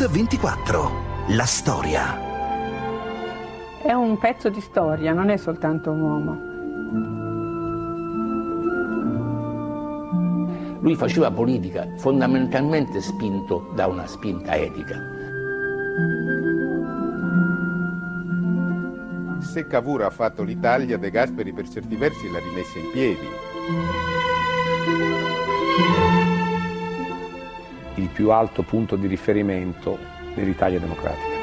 Mix24. 0.00 1.36
La 1.36 1.44
storia. 1.44 2.18
È 3.82 3.92
un 3.92 4.16
pezzo 4.18 4.48
di 4.48 4.62
storia, 4.62 5.12
non 5.12 5.28
è 5.28 5.36
soltanto 5.36 5.90
un 5.90 6.00
uomo. 6.00 6.48
Lui 10.80 10.94
faceva 10.94 11.30
politica 11.30 11.86
fondamentalmente 11.98 13.02
spinto 13.02 13.70
da 13.74 13.88
una 13.88 14.06
spinta 14.06 14.54
etica. 14.56 14.96
Se 19.40 19.66
Cavour 19.66 20.04
ha 20.04 20.10
fatto 20.10 20.42
l'Italia, 20.42 20.96
De 20.96 21.10
Gasperi 21.10 21.52
per 21.52 21.68
certi 21.68 21.96
versi 21.96 22.30
l'ha 22.30 22.38
rimessa 22.38 22.78
in 22.78 22.90
piedi. 22.90 23.28
Più 28.20 28.32
alto 28.32 28.60
punto 28.64 28.96
di 28.96 29.06
riferimento 29.06 29.98
dell'Italia 30.34 30.78
democratica. 30.78 31.38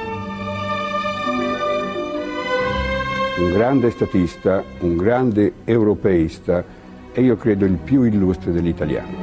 Un 3.39 3.51
grande 3.51 3.89
statista, 3.89 4.63
un 4.81 4.95
grande 4.95 5.53
europeista 5.65 6.63
e 7.11 7.21
io 7.23 7.35
credo 7.35 7.65
il 7.65 7.77
più 7.77 8.03
illustre 8.03 8.51
degli 8.51 8.67
italiani. 8.67 9.15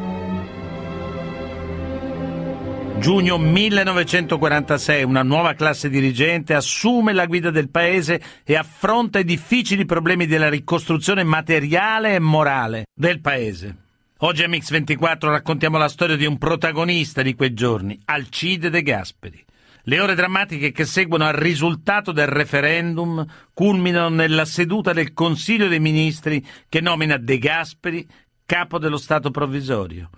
Giugno 2.99 3.39
1946 3.39 5.05
una 5.05 5.23
nuova 5.23 5.55
classe 5.55 5.89
dirigente 5.89 6.55
assume 6.55 7.13
la 7.13 7.27
guida 7.27 7.51
del 7.51 7.71
paese 7.71 8.21
e 8.43 8.57
affronta 8.57 9.21
i 9.21 9.25
difficili 9.25 9.85
problemi 9.85 10.27
della 10.27 10.49
ricostruzione 10.49 11.23
materiale 11.23 12.17
e 12.17 12.19
morale 12.19 12.87
del 12.93 13.21
paese. 13.21 13.83
Oggi 14.25 14.43
a 14.43 14.49
Mix24 14.49 15.29
raccontiamo 15.29 15.77
la 15.77 15.87
storia 15.87 16.17
di 16.17 16.25
un 16.25 16.39
protagonista 16.39 17.21
di 17.21 17.35
quei 17.35 17.53
giorni, 17.53 18.01
Alcide 18.07 18.71
De 18.71 18.81
Gasperi. 18.81 19.45
Le 19.83 20.01
ore 20.01 20.15
drammatiche 20.15 20.73
che 20.73 20.87
seguono 20.87 21.27
al 21.27 21.35
risultato 21.35 22.11
del 22.11 22.29
referendum 22.29 23.23
culminano 23.53 24.09
nella 24.09 24.47
seduta 24.47 24.95
del 24.95 25.13
Consiglio 25.13 25.69
dei 25.69 25.79
Ministri 25.79 26.43
che 26.71 26.81
nomina 26.81 27.19
De 27.19 27.37
Gasperi 27.37 28.09
capo 28.47 28.79
dello 28.79 28.97
Stato 28.97 29.31
provvisorio. 29.31 30.09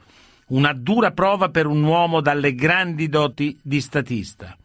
Una 0.51 0.73
dura 0.73 1.11
prova 1.11 1.49
per 1.49 1.67
un 1.67 1.83
uomo 1.83 2.21
dalle 2.21 2.55
grandi 2.55 3.09
doti 3.09 3.59
di 3.61 3.81
statista. 3.81 4.57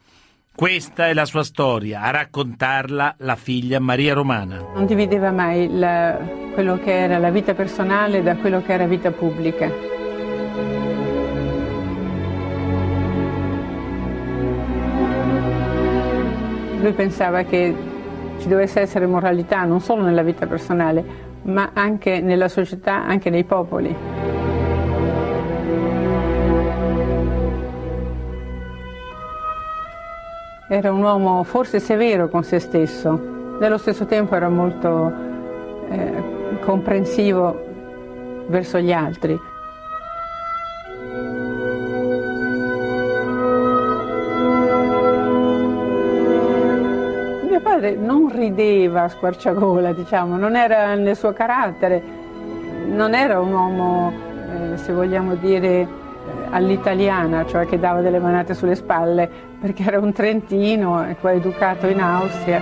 Questa 0.54 1.08
è 1.08 1.14
la 1.14 1.26
sua 1.26 1.44
storia, 1.44 2.02
a 2.02 2.12
raccontarla 2.12 3.16
la 3.20 3.36
figlia 3.36 3.80
Maria 3.80 4.14
Romana. 4.14 4.62
Non 4.76 4.86
divideva 4.86 5.32
mai 5.32 5.68
la, 5.72 6.20
quello 6.54 6.78
che 6.78 6.92
era 6.92 7.18
la 7.18 7.32
vita 7.32 7.54
personale 7.54 8.22
da 8.22 8.36
quello 8.36 8.62
che 8.62 8.74
era 8.74 8.86
vita 8.86 9.12
pubblica. 9.12 9.72
Lui 16.82 16.92
pensava 16.92 17.44
che 17.44 17.76
ci 18.40 18.48
dovesse 18.48 18.82
essere 18.82 19.08
moralità 19.08 19.64
non 19.64 19.80
solo 19.80 20.04
nella 20.04 20.22
vita 20.22 20.46
personale, 20.46 21.04
ma 21.44 21.72
anche 21.74 22.20
nella 22.20 22.50
società, 22.50 23.04
anche 23.06 23.30
nei 23.30 23.46
popoli. 23.46 24.41
Era 30.74 30.94
un 30.94 31.04
uomo 31.04 31.44
forse 31.44 31.82
severo 31.82 32.30
con 32.30 32.46
se 32.46 32.60
stesso, 32.60 33.58
nello 33.60 33.78
stesso 33.78 34.06
tempo 34.06 34.36
era 34.36 34.48
molto 34.48 35.12
eh, 35.90 36.60
comprensivo 36.62 38.46
verso 38.48 38.80
gli 38.80 38.94
altri. 38.94 39.38
Mio 47.50 47.60
padre 47.62 47.96
non 47.98 48.30
rideva 48.34 49.04
a 49.04 49.10
squarciagola, 49.10 49.92
diciamo, 49.92 50.38
non 50.38 50.56
era 50.56 50.96
nel 50.96 51.18
suo 51.18 51.34
carattere, 51.34 52.02
non 52.86 53.14
era 53.14 53.42
un 53.42 53.52
uomo, 53.52 54.14
eh, 54.74 54.78
se 54.78 54.94
vogliamo 54.94 55.36
dire, 55.36 55.86
all'italiana, 56.52 57.46
cioè 57.46 57.66
che 57.66 57.80
dava 57.80 58.02
delle 58.02 58.20
manate 58.20 58.54
sulle 58.54 58.76
spalle, 58.76 59.30
perché 59.60 59.84
era 59.84 60.00
un 60.00 60.12
trentino 60.12 61.08
e 61.08 61.16
poi 61.16 61.38
educato 61.38 61.88
in 61.88 62.00
Austria. 62.00 62.62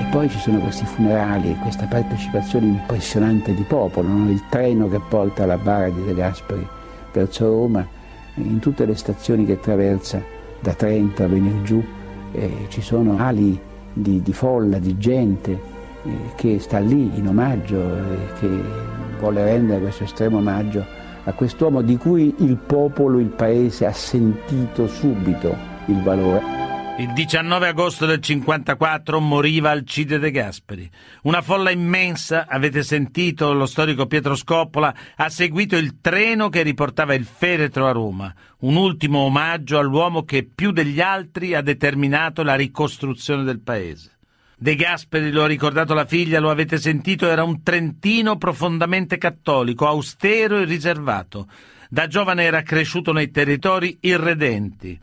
E 0.00 0.04
poi 0.10 0.28
ci 0.28 0.38
sono 0.38 0.58
questi 0.60 0.84
funerali, 0.84 1.56
questa 1.60 1.86
partecipazione 1.86 2.66
impressionante 2.66 3.54
di 3.54 3.62
popolo, 3.62 4.08
no? 4.08 4.30
il 4.30 4.42
treno 4.48 4.88
che 4.88 5.00
porta 5.08 5.44
la 5.46 5.56
bara 5.56 5.88
di 5.88 6.04
De 6.04 6.14
Gasperi 6.14 6.66
verso 7.12 7.46
Roma, 7.46 7.86
in 8.34 8.58
tutte 8.60 8.86
le 8.86 8.94
stazioni 8.94 9.44
che 9.44 9.54
attraversa 9.54 10.22
da 10.60 10.72
Trento 10.74 11.24
a 11.24 11.26
venire 11.26 11.62
giù, 11.62 11.82
eh, 12.32 12.66
ci 12.68 12.80
sono 12.80 13.16
ali 13.18 13.58
di, 13.92 14.22
di, 14.22 14.32
folla, 14.32 14.78
di 14.78 14.96
gente 14.98 15.50
eh, 16.04 16.10
che 16.36 16.58
sta 16.60 16.78
lì 16.78 17.10
in 17.14 17.26
omaggio, 17.26 17.76
eh, 17.76 18.38
che 18.38 18.48
vuole 19.18 19.44
rendere 19.44 19.80
questo 19.80 20.04
estremo 20.04 20.38
omaggio 20.38 20.97
a 21.28 21.34
quest'uomo 21.34 21.82
di 21.82 21.96
cui 21.98 22.34
il 22.38 22.56
popolo, 22.56 23.18
il 23.18 23.28
paese 23.28 23.84
ha 23.84 23.92
sentito 23.92 24.88
subito 24.88 25.54
il 25.86 26.02
valore. 26.02 26.56
Il 26.98 27.12
19 27.12 27.68
agosto 27.68 28.06
del 28.06 28.20
54 28.20 29.20
moriva 29.20 29.70
Alcide 29.70 30.18
De 30.18 30.30
Gasperi. 30.30 30.90
Una 31.24 31.42
folla 31.42 31.70
immensa, 31.70 32.46
avete 32.48 32.82
sentito, 32.82 33.52
lo 33.52 33.66
storico 33.66 34.06
Pietro 34.06 34.34
Scoppola 34.34 34.92
ha 35.16 35.28
seguito 35.28 35.76
il 35.76 36.00
treno 36.00 36.48
che 36.48 36.62
riportava 36.62 37.14
il 37.14 37.26
feretro 37.26 37.86
a 37.86 37.92
Roma, 37.92 38.34
un 38.60 38.74
ultimo 38.74 39.20
omaggio 39.20 39.78
all'uomo 39.78 40.24
che 40.24 40.48
più 40.52 40.72
degli 40.72 41.00
altri 41.00 41.54
ha 41.54 41.60
determinato 41.60 42.42
la 42.42 42.56
ricostruzione 42.56 43.44
del 43.44 43.60
paese. 43.60 44.17
De 44.60 44.74
Gasperi, 44.74 45.30
lo 45.30 45.44
ha 45.44 45.46
ricordato 45.46 45.94
la 45.94 46.04
figlia, 46.04 46.40
lo 46.40 46.50
avete 46.50 46.78
sentito, 46.78 47.28
era 47.28 47.44
un 47.44 47.62
trentino 47.62 48.38
profondamente 48.38 49.16
cattolico, 49.16 49.86
austero 49.86 50.58
e 50.58 50.64
riservato. 50.64 51.48
Da 51.88 52.08
giovane 52.08 52.42
era 52.42 52.62
cresciuto 52.62 53.12
nei 53.12 53.30
territori 53.30 53.98
irredenti, 54.00 54.98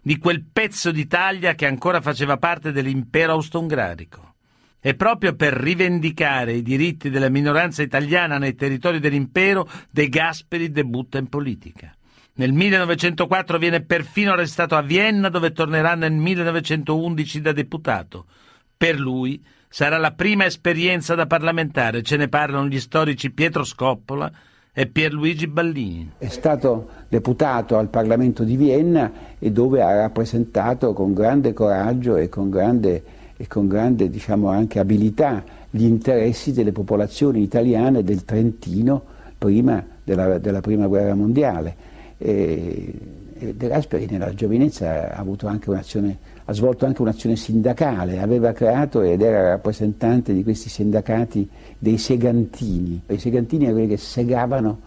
di 0.00 0.16
quel 0.18 0.44
pezzo 0.44 0.92
d'Italia 0.92 1.56
che 1.56 1.66
ancora 1.66 2.00
faceva 2.00 2.36
parte 2.36 2.70
dell'impero 2.70 3.32
austro-ungarico. 3.32 4.34
E 4.80 4.94
proprio 4.94 5.34
per 5.34 5.54
rivendicare 5.54 6.52
i 6.52 6.62
diritti 6.62 7.10
della 7.10 7.30
minoranza 7.30 7.82
italiana 7.82 8.38
nei 8.38 8.54
territori 8.54 9.00
dell'impero, 9.00 9.68
De 9.90 10.08
Gasperi 10.08 10.70
debutta 10.70 11.18
in 11.18 11.26
politica. 11.28 11.92
Nel 12.34 12.52
1904 12.52 13.58
viene 13.58 13.82
perfino 13.82 14.30
arrestato 14.34 14.76
a 14.76 14.82
Vienna, 14.82 15.30
dove 15.30 15.50
tornerà 15.50 15.96
nel 15.96 16.12
1911 16.12 17.40
da 17.40 17.50
deputato. 17.50 18.26
Per 18.76 18.98
lui 18.98 19.42
sarà 19.68 19.98
la 19.98 20.12
prima 20.12 20.44
esperienza 20.44 21.14
da 21.14 21.26
parlamentare, 21.26 22.02
ce 22.02 22.16
ne 22.16 22.28
parlano 22.28 22.68
gli 22.68 22.78
storici 22.78 23.32
Pietro 23.32 23.64
Scoppola 23.64 24.30
e 24.72 24.86
Pierluigi 24.86 25.46
Ballini. 25.46 26.12
È 26.18 26.28
stato 26.28 26.88
deputato 27.08 27.78
al 27.78 27.88
Parlamento 27.88 28.42
di 28.42 28.56
Vienna 28.56 29.12
e 29.38 29.52
dove 29.52 29.80
ha 29.80 29.94
rappresentato 29.94 30.92
con 30.92 31.14
grande 31.14 31.52
coraggio 31.52 32.16
e 32.16 32.28
con 32.28 32.50
grande, 32.50 33.02
e 33.36 33.46
con 33.46 33.68
grande 33.68 34.10
diciamo, 34.10 34.48
anche 34.48 34.80
abilità 34.80 35.44
gli 35.70 35.84
interessi 35.84 36.52
delle 36.52 36.72
popolazioni 36.72 37.42
italiane 37.42 38.02
del 38.02 38.24
Trentino 38.24 39.02
prima 39.38 39.84
della, 40.02 40.38
della 40.38 40.60
Prima 40.60 40.86
Guerra 40.88 41.14
Mondiale. 41.14 41.76
E, 42.18 42.94
e 43.38 43.54
De 43.54 43.68
Gasperi 43.68 44.06
nella 44.10 44.34
giovinezza 44.34 45.14
ha 45.14 45.18
avuto 45.18 45.46
anche 45.46 45.70
un'azione 45.70 46.18
ha 46.46 46.52
svolto 46.52 46.84
anche 46.84 47.00
un'azione 47.00 47.36
sindacale, 47.36 48.20
aveva 48.20 48.52
creato 48.52 49.00
ed 49.00 49.22
era 49.22 49.48
rappresentante 49.48 50.34
di 50.34 50.42
questi 50.42 50.68
sindacati 50.68 51.48
dei 51.78 51.96
segantini. 51.96 53.00
I 53.06 53.18
segantini 53.18 53.64
erano 53.64 53.78
quelli 53.78 53.94
che 53.94 54.00
segavano 54.00 54.80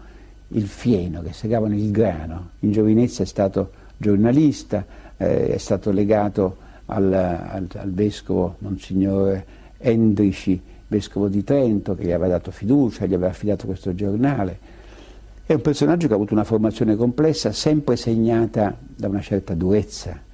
il 0.48 0.66
fieno, 0.66 1.20
che 1.22 1.32
segavano 1.32 1.74
il 1.74 1.90
grano. 1.90 2.50
In 2.60 2.70
giovinezza 2.70 3.24
è 3.24 3.26
stato 3.26 3.70
giornalista, 3.96 4.84
eh, 5.16 5.48
è 5.48 5.58
stato 5.58 5.90
legato 5.90 6.56
al, 6.86 7.12
al, 7.12 7.66
al 7.74 7.92
vescovo 7.92 8.54
Monsignore 8.60 9.44
Endrici, 9.78 10.60
vescovo 10.86 11.28
di 11.28 11.42
Trento, 11.42 11.96
che 11.96 12.04
gli 12.04 12.12
aveva 12.12 12.28
dato 12.28 12.52
fiducia, 12.52 13.04
gli 13.04 13.14
aveva 13.14 13.30
affidato 13.30 13.66
questo 13.66 13.94
giornale. 13.94 14.76
È 15.44 15.54
un 15.54 15.60
personaggio 15.60 16.06
che 16.06 16.12
ha 16.12 16.16
avuto 16.16 16.34
una 16.34 16.44
formazione 16.44 16.94
complessa, 16.94 17.50
sempre 17.50 17.96
segnata 17.96 18.76
da 18.94 19.08
una 19.08 19.20
certa 19.20 19.54
durezza, 19.54 20.26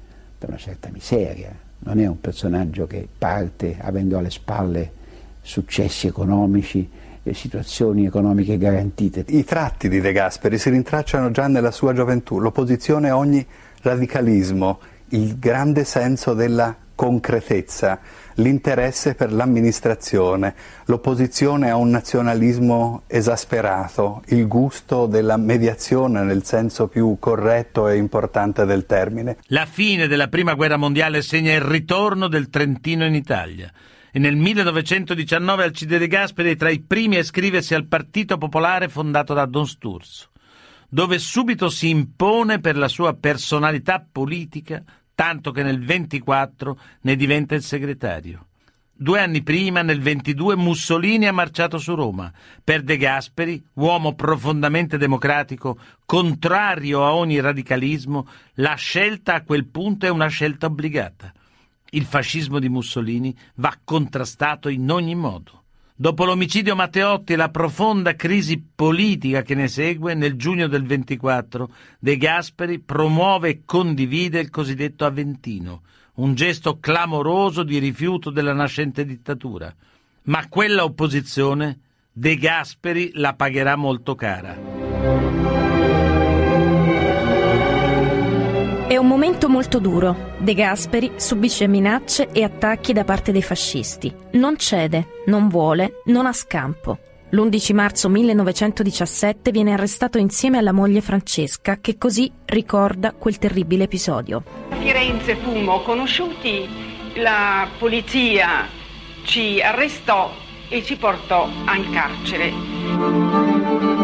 da 0.45 0.47
una 0.49 0.57
certa 0.59 0.91
miseria, 0.93 1.51
non 1.81 1.99
è 1.99 2.07
un 2.07 2.21
personaggio 2.21 2.87
che 2.87 3.09
parte 3.17 3.77
avendo 3.81 4.19
alle 4.19 4.31
spalle 4.31 5.03
successi 5.41 6.07
economici 6.07 6.89
e 7.23 7.35
situazioni 7.35 8.05
economiche 8.05 8.59
garantite. 8.59 9.25
I 9.29 9.45
tratti 9.45 9.89
di 9.89 10.01
De 10.01 10.13
Gasperi 10.13 10.59
si 10.59 10.71
rintracciano 10.71 11.31
già 11.31 11.49
nella 11.49 11.71
sua 11.71 11.93
gioventù, 11.93 12.39
l'opposizione 12.39 13.09
a 13.09 13.17
ogni 13.17 13.45
radicalismo, 13.83 14.79
il 15.09 15.39
grande 15.39 15.85
senso 15.85 16.35
della 16.35 16.75
concretezza 16.95 17.99
l'interesse 18.35 19.15
per 19.15 19.33
l'amministrazione, 19.33 20.55
l'opposizione 20.87 21.71
a 21.71 21.77
un 21.77 21.91
nazionalismo 21.91 23.03
esasperato, 23.07 24.23
il 24.29 24.47
gusto 24.47 25.07
della 25.07 25.37
mediazione 25.37 26.23
nel 26.23 26.45
senso 26.45 26.89
più 26.89 27.17
corretto 27.19 27.89
e 27.89 27.97
importante 27.97 28.65
del 28.65 28.87
termine. 28.87 29.37
La 29.47 29.67
fine 29.67 30.07
della 30.07 30.29
Prima 30.29 30.55
Guerra 30.55 30.77
Mondiale 30.77 31.23
segna 31.23 31.53
il 31.53 31.61
ritorno 31.61 32.29
del 32.29 32.49
Trentino 32.51 33.05
in 33.05 33.15
Italia 33.15 33.73
e 34.17 34.21
nel 34.21 34.37
1919 34.37 35.65
Alcide 35.65 35.99
De 35.99 36.07
Gasperi 36.07 36.53
è 36.53 36.57
tra 36.57 36.71
i 36.71 36.81
primi 36.81 37.17
a 37.17 37.19
iscriversi 37.19 37.75
al 37.75 37.87
Partito 37.87 38.39
Popolare 38.39 38.89
fondato 38.89 39.35
da 39.35 39.45
Don 39.45 39.67
Sturzo, 39.67 40.29
dove 40.89 41.19
subito 41.19 41.69
si 41.69 41.89
impone 41.89 42.61
per 42.61 42.77
la 42.77 42.87
sua 42.87 43.15
personalità 43.15 44.07
politica, 44.09 44.81
tanto 45.15 45.51
che 45.51 45.63
nel 45.63 45.85
24 45.85 46.79
ne 47.03 47.17
diventa 47.17 47.55
il 47.55 47.63
segretario. 47.63 48.47
Due 48.97 49.21
anni 49.21 49.43
prima, 49.43 49.83
nel 49.83 50.01
22, 50.01 50.55
Mussolini 50.55 51.27
ha 51.27 51.33
marciato 51.33 51.79
su 51.79 51.97
Roma. 51.97 52.33
Per 52.63 52.83
De 52.83 52.97
Gasperi, 52.97 53.61
uomo 53.75 54.15
profondamente 54.15 54.99
democratico, 54.99 55.77
contrario 56.07 57.05
a 57.05 57.13
ogni 57.13 57.41
radicalismo, 57.41 58.29
la 58.55 58.75
scelta 58.75 59.35
a 59.35 59.43
quel 59.43 59.67
punto 59.67 60.07
è 60.07 60.11
una 60.11 60.29
scelta 60.29 60.67
obbligata. 60.67 61.33
Il 61.91 62.05
fascismo 62.05 62.61
di 62.61 62.69
Mussolini 62.69 63.37
va 63.57 63.77
contrastato 63.83 64.69
in 64.69 64.89
ogni 64.89 65.17
modo. 65.17 65.64
Dopo 65.97 66.25
l'omicidio 66.25 66.75
Matteotti 66.75 67.35
e 67.35 67.37
la 67.37 67.51
profonda 67.51 68.17
crisi 68.17 68.61
politica 68.61 69.43
che 69.43 69.55
ne 69.55 69.69
segue, 69.69 70.15
nel 70.15 70.35
giugno 70.35 70.67
del 70.67 70.85
24 70.85 71.71
De 72.01 72.17
Gasperi 72.17 72.81
promuove 72.81 73.49
e 73.49 73.63
condivide 73.65 74.41
il 74.41 74.51
cosiddetto 74.51 75.05
Aventino, 75.05 75.83
un 76.15 76.35
gesto 76.35 76.81
clamoroso 76.81 77.63
di 77.63 77.79
rifiuto 77.79 78.31
della 78.31 78.53
nascente 78.53 79.05
dittatura. 79.05 79.73
Ma 80.23 80.49
quella 80.49 80.83
opposizione 80.83 81.79
De 82.11 82.35
Gasperi 82.39 83.13
la 83.15 83.35
pagherà 83.35 83.77
molto 83.77 84.17
cara. 84.17 85.74
È 88.95 88.97
un 88.97 89.09
momento 89.09 89.49
molto 89.49 89.81
duro. 89.81 90.37
De 90.39 90.55
Gasperi 90.55 91.15
subisce 91.17 91.67
minacce 91.67 92.29
e 92.31 92.45
attacchi 92.45 92.93
da 92.93 93.03
parte 93.03 93.33
dei 93.33 93.43
fascisti. 93.43 94.15
Non 94.35 94.57
cede, 94.57 95.23
non 95.27 95.49
vuole, 95.49 96.03
non 96.05 96.27
ha 96.27 96.33
scampo. 96.33 97.01
L'11 97.31 97.75
marzo 97.75 98.09
1917 98.09 99.51
viene 99.51 99.73
arrestato 99.73 100.19
insieme 100.19 100.59
alla 100.59 100.71
moglie 100.71 101.01
Francesca, 101.01 101.79
che 101.81 101.99
così 101.99 102.31
ricorda 102.45 103.15
quel 103.15 103.37
terribile 103.39 103.83
episodio. 103.83 104.45
A 104.69 104.77
Firenze 104.77 105.35
fummo 105.39 105.81
conosciuti, 105.81 106.69
la 107.15 107.67
polizia 107.77 108.69
ci 109.25 109.61
arrestò 109.61 110.31
e 110.69 110.85
ci 110.85 110.95
portò 110.95 111.49
in 111.49 111.91
carcere. 111.91 114.04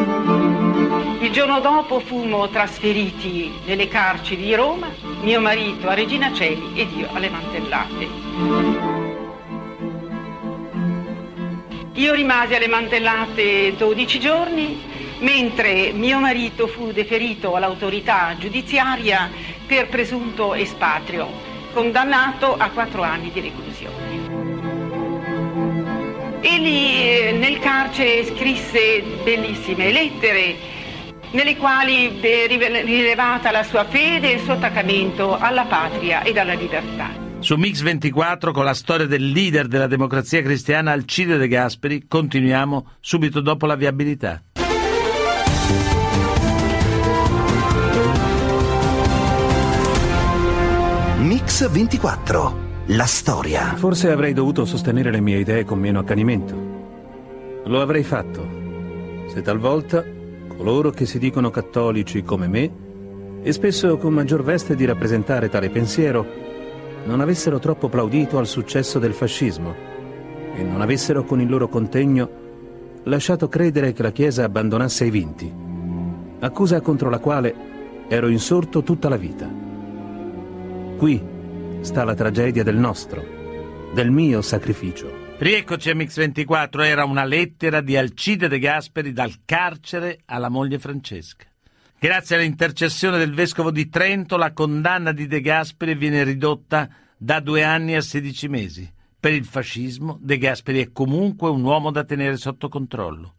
Il 1.31 1.37
giorno 1.37 1.61
dopo 1.61 2.00
fummo 2.00 2.49
trasferiti 2.49 3.53
nelle 3.65 3.87
carceri 3.87 4.43
di 4.43 4.53
Roma, 4.53 4.88
mio 5.21 5.41
marito 5.41 5.88
a 5.88 5.94
Regina 5.94 6.32
Celi 6.32 6.73
ed 6.75 6.91
io 6.91 7.09
alle 7.12 7.29
Mantellate. 7.29 8.09
Io 11.93 12.15
rimasi 12.15 12.55
alle 12.56 12.67
Mantellate 12.67 13.77
12 13.77 14.19
giorni, 14.19 14.82
mentre 15.21 15.93
mio 15.93 16.19
marito 16.19 16.67
fu 16.67 16.91
deferito 16.91 17.55
all'autorità 17.55 18.35
giudiziaria 18.37 19.31
per 19.69 19.87
presunto 19.87 20.55
espatrio, 20.55 21.31
condannato 21.73 22.56
a 22.56 22.71
quattro 22.71 23.03
anni 23.03 23.31
di 23.31 23.41
reclusione. 23.41 24.38
Egli 26.41 26.97
eh, 26.97 27.32
nel 27.38 27.61
carcere 27.61 28.25
scrisse 28.25 29.05
bellissime 29.23 29.93
lettere 29.93 30.79
nelle 31.32 31.56
quali 31.56 32.21
è 32.21 32.47
rilevata 32.49 33.50
la 33.50 33.62
sua 33.62 33.85
fede 33.85 34.31
e 34.31 34.35
il 34.35 34.41
suo 34.41 34.55
attaccamento 34.55 35.37
alla 35.37 35.65
patria 35.65 36.23
ed 36.23 36.37
alla 36.37 36.55
libertà. 36.55 37.29
Su 37.41 37.56
Mix 37.56 37.81
24 37.81 38.53
con 38.53 38.65
la 38.65 38.75
storia 38.75 39.06
del 39.06 39.31
leader 39.31 39.67
della 39.67 39.87
democrazia 39.87 40.43
cristiana 40.43 40.93
Alcide 40.93 41.38
De 41.38 41.49
Gasperi 41.49 42.06
continuiamo 42.06 42.97
subito 43.00 43.41
dopo 43.41 43.65
la 43.67 43.77
viabilità. 43.77 44.43
Mix 51.19 51.71
24. 51.71 52.69
La 52.88 53.06
storia. 53.06 53.75
Forse 53.77 54.11
avrei 54.11 54.32
dovuto 54.32 54.65
sostenere 54.65 55.11
le 55.11 55.21
mie 55.21 55.38
idee 55.38 55.65
con 55.65 55.79
meno 55.79 56.00
accanimento. 56.00 57.62
Lo 57.67 57.81
avrei 57.81 58.03
fatto 58.03 58.59
se 59.29 59.41
talvolta 59.43 60.05
coloro 60.61 60.91
che 60.91 61.07
si 61.07 61.19
dicono 61.19 61.49
cattolici 61.49 62.23
come 62.23 62.47
me, 62.47 62.71
e 63.43 63.51
spesso 63.51 63.97
con 63.97 64.12
maggior 64.12 64.43
veste 64.43 64.77
di 64.77 64.85
rappresentare 64.85 65.49
tale 65.49 65.71
pensiero, 65.71 66.27
non 67.07 67.21
avessero 67.21 67.59
troppo 67.59 67.89
plaudito 67.89 68.37
al 68.37 68.47
successo 68.47 68.99
del 68.99 69.15
fascismo 69.15 69.75
e 70.55 70.62
non 70.62 70.83
avessero 70.83 71.25
con 71.25 71.41
il 71.41 71.49
loro 71.49 71.67
contegno 71.69 72.29
lasciato 73.05 73.49
credere 73.49 73.95
che 73.95 74.03
la 74.03 74.11
Chiesa 74.11 74.45
abbandonasse 74.45 75.07
i 75.07 75.11
vinti, 75.11 75.51
accusa 76.41 76.83
contro 76.83 77.09
la 77.09 77.21
quale 77.21 77.55
ero 78.09 78.29
insorto 78.29 78.83
tutta 78.83 79.09
la 79.09 79.17
vita. 79.17 79.51
Qui 80.99 81.23
sta 81.81 82.05
la 82.05 82.15
tragedia 82.15 82.63
del 82.63 82.77
nostro, 82.77 83.25
del 83.95 84.11
mio 84.11 84.43
sacrificio. 84.43 85.30
Rieccoci 85.41 85.89
a 85.89 85.95
Mix24, 85.95 86.85
era 86.85 87.07
una 87.07 87.25
lettera 87.25 87.81
di 87.81 87.97
Alcide 87.97 88.47
De 88.47 88.59
Gasperi 88.59 89.15
dal 89.15 89.37
carcere 89.47 90.21
alla 90.27 90.51
moglie 90.51 90.79
Francesca. 90.79 91.47
Grazie 91.99 92.37
all'intercessione 92.37 93.17
del 93.17 93.33
vescovo 93.33 93.71
di 93.71 93.89
Trento, 93.89 94.37
la 94.37 94.53
condanna 94.53 95.13
di 95.13 95.27
De 95.27 95.41
Gasperi 95.41 95.95
viene 95.95 96.25
ridotta 96.25 96.91
da 97.17 97.41
due 97.41 97.63
anni 97.63 97.95
a 97.95 98.03
sedici 98.03 98.49
mesi. 98.49 98.87
Per 99.19 99.33
il 99.33 99.47
fascismo, 99.47 100.19
De 100.21 100.37
Gasperi 100.37 100.83
è 100.83 100.93
comunque 100.93 101.49
un 101.49 101.65
uomo 101.65 101.91
da 101.91 102.05
tenere 102.05 102.37
sotto 102.37 102.69
controllo. 102.69 103.37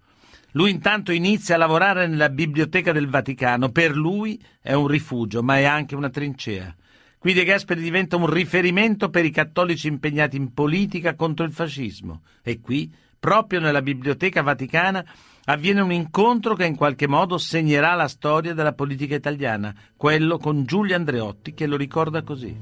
Lui 0.54 0.72
intanto 0.72 1.12
inizia 1.12 1.54
a 1.54 1.60
lavorare 1.60 2.08
nella 2.08 2.30
biblioteca 2.30 2.92
del 2.92 3.10
Vaticano. 3.10 3.70
Per 3.70 3.96
lui 3.96 4.44
è 4.60 4.74
un 4.74 4.88
rifugio, 4.88 5.44
ma 5.44 5.60
è 5.60 5.66
anche 5.66 5.94
una 5.94 6.10
trincea. 6.10 6.76
Qui 7.22 7.34
De 7.34 7.44
Gasperi 7.44 7.82
diventa 7.82 8.16
un 8.16 8.26
riferimento 8.26 9.12
per 9.12 9.26
i 9.26 9.30
cattolici 9.30 9.88
impegnati 9.88 10.38
in 10.38 10.56
politica 10.56 11.14
contro 11.14 11.46
il 11.46 11.52
fascismo. 11.52 12.22
E 12.42 12.60
qui, 12.60 12.92
proprio 13.20 13.60
nella 13.60 13.84
Biblioteca 13.84 14.42
Vaticana, 14.42 15.06
avviene 15.46 15.82
un 15.82 15.92
incontro 15.92 16.56
che 16.56 16.66
in 16.66 16.76
qualche 16.76 17.08
modo 17.08 17.38
segnerà 17.38 17.94
la 17.94 18.08
storia 18.08 18.56
della 18.56 18.74
politica 18.74 19.14
italiana, 19.14 19.72
quello 19.96 20.40
con 20.40 20.66
Giulio 20.66 20.96
Andreotti 20.96 21.54
che 21.54 21.68
lo 21.68 21.78
ricorda 21.78 22.24
così. 22.24 22.58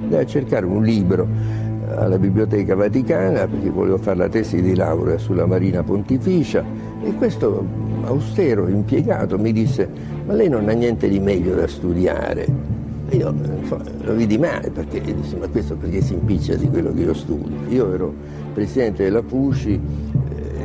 Andai 0.00 0.22
a 0.22 0.26
cercare 0.26 0.64
un 0.64 0.82
libro 0.82 1.28
eh, 1.28 1.92
alla 1.92 2.16
Biblioteca 2.16 2.74
Vaticana 2.74 3.46
perché 3.46 3.68
volevo 3.68 3.98
fare 3.98 4.16
la 4.16 4.28
tesi 4.30 4.62
di 4.62 4.74
laurea 4.74 5.18
sulla 5.18 5.44
Marina 5.44 5.82
Pontificia 5.82 6.64
e 7.02 7.12
questo 7.16 7.62
austero 8.04 8.68
impiegato 8.68 9.38
mi 9.38 9.52
disse 9.52 9.86
ma 10.24 10.32
lei 10.32 10.48
non 10.48 10.66
ha 10.70 10.72
niente 10.72 11.10
di 11.10 11.20
meglio 11.20 11.54
da 11.54 11.66
studiare 11.68 12.81
io 13.16 13.34
insomma, 13.60 13.84
lo 14.02 14.14
vidi 14.14 14.38
male 14.38 14.70
perché 14.70 15.00
dissi 15.00 15.36
ma 15.36 15.48
questo 15.48 15.76
perché 15.76 16.00
si 16.00 16.14
impiccia 16.14 16.54
di 16.54 16.68
quello 16.68 16.92
che 16.92 17.00
io 17.00 17.14
studio. 17.14 17.56
Io 17.68 17.92
ero 17.92 18.14
presidente 18.52 19.04
della 19.04 19.22
PUSCI 19.22 19.80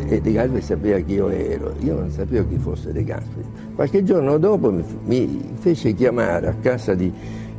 eh, 0.08 0.16
e 0.16 0.22
De 0.22 0.32
Gasperi 0.32 0.62
sapeva 0.62 1.00
chi 1.00 1.14
io 1.14 1.30
ero, 1.30 1.74
io 1.80 1.96
non 1.96 2.10
sapevo 2.10 2.48
chi 2.48 2.58
fosse 2.58 2.92
De 2.92 3.04
Gasperi. 3.04 3.46
Qualche 3.76 4.04
giorno 4.04 4.38
dopo 4.38 4.72
mi, 4.72 4.84
mi 5.06 5.42
fece 5.60 5.94
chiamare 5.94 6.48
a 6.48 6.56
casa 6.60 6.94
di 6.94 7.12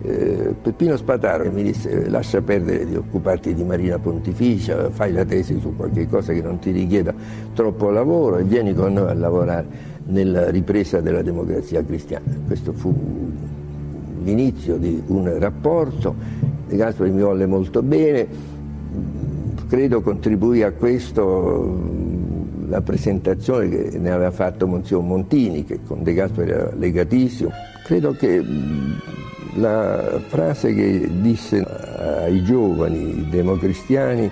eh, 0.02 0.54
Peppino 0.60 0.96
Spataro 0.96 1.44
e 1.44 1.50
mi 1.50 1.62
disse 1.62 2.08
lascia 2.08 2.40
perdere 2.40 2.86
di 2.86 2.96
occuparti 2.96 3.52
di 3.54 3.64
Marina 3.64 3.98
Pontificia, 3.98 4.90
fai 4.90 5.12
la 5.12 5.24
tesi 5.24 5.58
su 5.60 5.74
qualche 5.74 6.06
cosa 6.06 6.32
che 6.32 6.40
non 6.40 6.58
ti 6.58 6.70
richieda 6.70 7.12
troppo 7.52 7.90
lavoro 7.90 8.38
e 8.38 8.44
vieni 8.44 8.74
con 8.74 8.92
noi 8.92 9.10
a 9.10 9.14
lavorare 9.14 9.96
nella 10.04 10.50
ripresa 10.50 11.00
della 11.00 11.22
democrazia 11.22 11.84
cristiana. 11.84 12.24
Questo 12.46 12.72
fu 12.72 12.94
l'inizio 14.28 14.76
di 14.76 15.02
un 15.06 15.38
rapporto, 15.38 16.14
De 16.66 16.76
Gasperi 16.76 17.10
mi 17.10 17.22
volle 17.22 17.46
molto 17.46 17.82
bene, 17.82 18.26
credo 19.68 20.02
contribuì 20.02 20.62
a 20.62 20.72
questo 20.72 21.96
la 22.68 22.82
presentazione 22.82 23.68
che 23.68 23.98
ne 23.98 24.10
aveva 24.10 24.30
fatto 24.30 24.66
Monsignor 24.66 25.02
Montini, 25.02 25.64
che 25.64 25.80
con 25.86 26.02
De 26.02 26.12
Gasperi 26.12 26.50
era 26.50 26.70
legatissimo. 26.76 27.50
Credo 27.84 28.12
che 28.12 28.44
la 29.54 30.20
frase 30.26 30.74
che 30.74 31.08
disse 31.22 31.64
ai 31.64 32.44
giovani 32.44 33.26
democristiani 33.30 34.30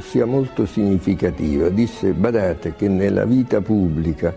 sia 0.00 0.26
molto 0.26 0.66
significativa. 0.66 1.68
Disse, 1.68 2.12
badate 2.12 2.74
che 2.74 2.88
nella 2.88 3.24
vita 3.24 3.60
pubblica 3.60 4.34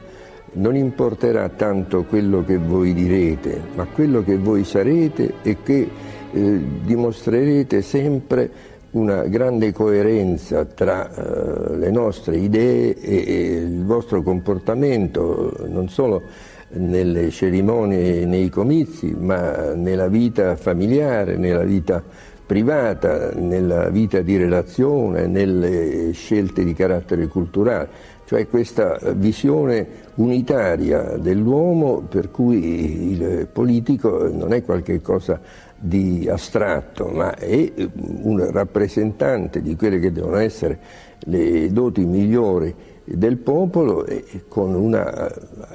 non 0.53 0.75
importerà 0.75 1.49
tanto 1.49 2.03
quello 2.03 2.43
che 2.43 2.57
voi 2.57 2.93
direte, 2.93 3.61
ma 3.75 3.85
quello 3.85 4.23
che 4.23 4.37
voi 4.37 4.63
sarete 4.63 5.35
e 5.41 5.57
che 5.63 5.89
eh, 6.31 6.61
dimostrerete 6.83 7.81
sempre 7.81 8.77
una 8.91 9.23
grande 9.23 9.71
coerenza 9.71 10.65
tra 10.65 11.09
eh, 11.09 11.77
le 11.77 11.91
nostre 11.91 12.37
idee 12.37 12.95
e, 12.95 13.23
e, 13.27 13.53
il 13.57 13.85
vostro 13.85 14.23
comportamento, 14.23 15.53
non 15.67 15.89
solo 15.89 16.23
nelle 16.71 17.29
cerimonie 17.29 18.21
e 18.21 18.25
nei 18.25 18.49
comizi, 18.49 19.15
ma 19.17 19.73
nella 19.73 20.07
vita 20.07 20.55
familiare, 20.55 21.35
nella 21.37 21.63
vita 21.63 22.03
privata, 22.45 23.31
nella 23.35 23.89
vita 23.89 24.21
di 24.21 24.35
relazione, 24.37 25.27
nelle 25.27 26.11
scelte 26.13 26.63
di 26.63 26.73
carattere 26.73 27.27
culturale 27.27 28.17
cioè 28.29 28.47
questa 28.47 28.99
visione 29.15 29.87
unitaria 30.17 31.17
dell'uomo 31.17 32.01
per 32.01 32.29
cui 32.29 33.13
il 33.13 33.47
politico 33.51 34.29
non 34.31 34.53
è 34.53 34.61
qualcosa 34.61 35.41
di 35.75 36.29
astratto, 36.29 37.07
ma 37.07 37.33
è 37.33 37.73
un 38.21 38.51
rappresentante 38.51 39.63
di 39.63 39.75
quelle 39.75 39.97
che 39.97 40.11
devono 40.11 40.37
essere 40.37 40.79
le 41.21 41.71
doti 41.71 42.05
migliori 42.05 42.71
del 43.03 43.37
popolo 43.37 44.05
e 44.05 44.43
con 44.47 44.75
una 44.75 45.27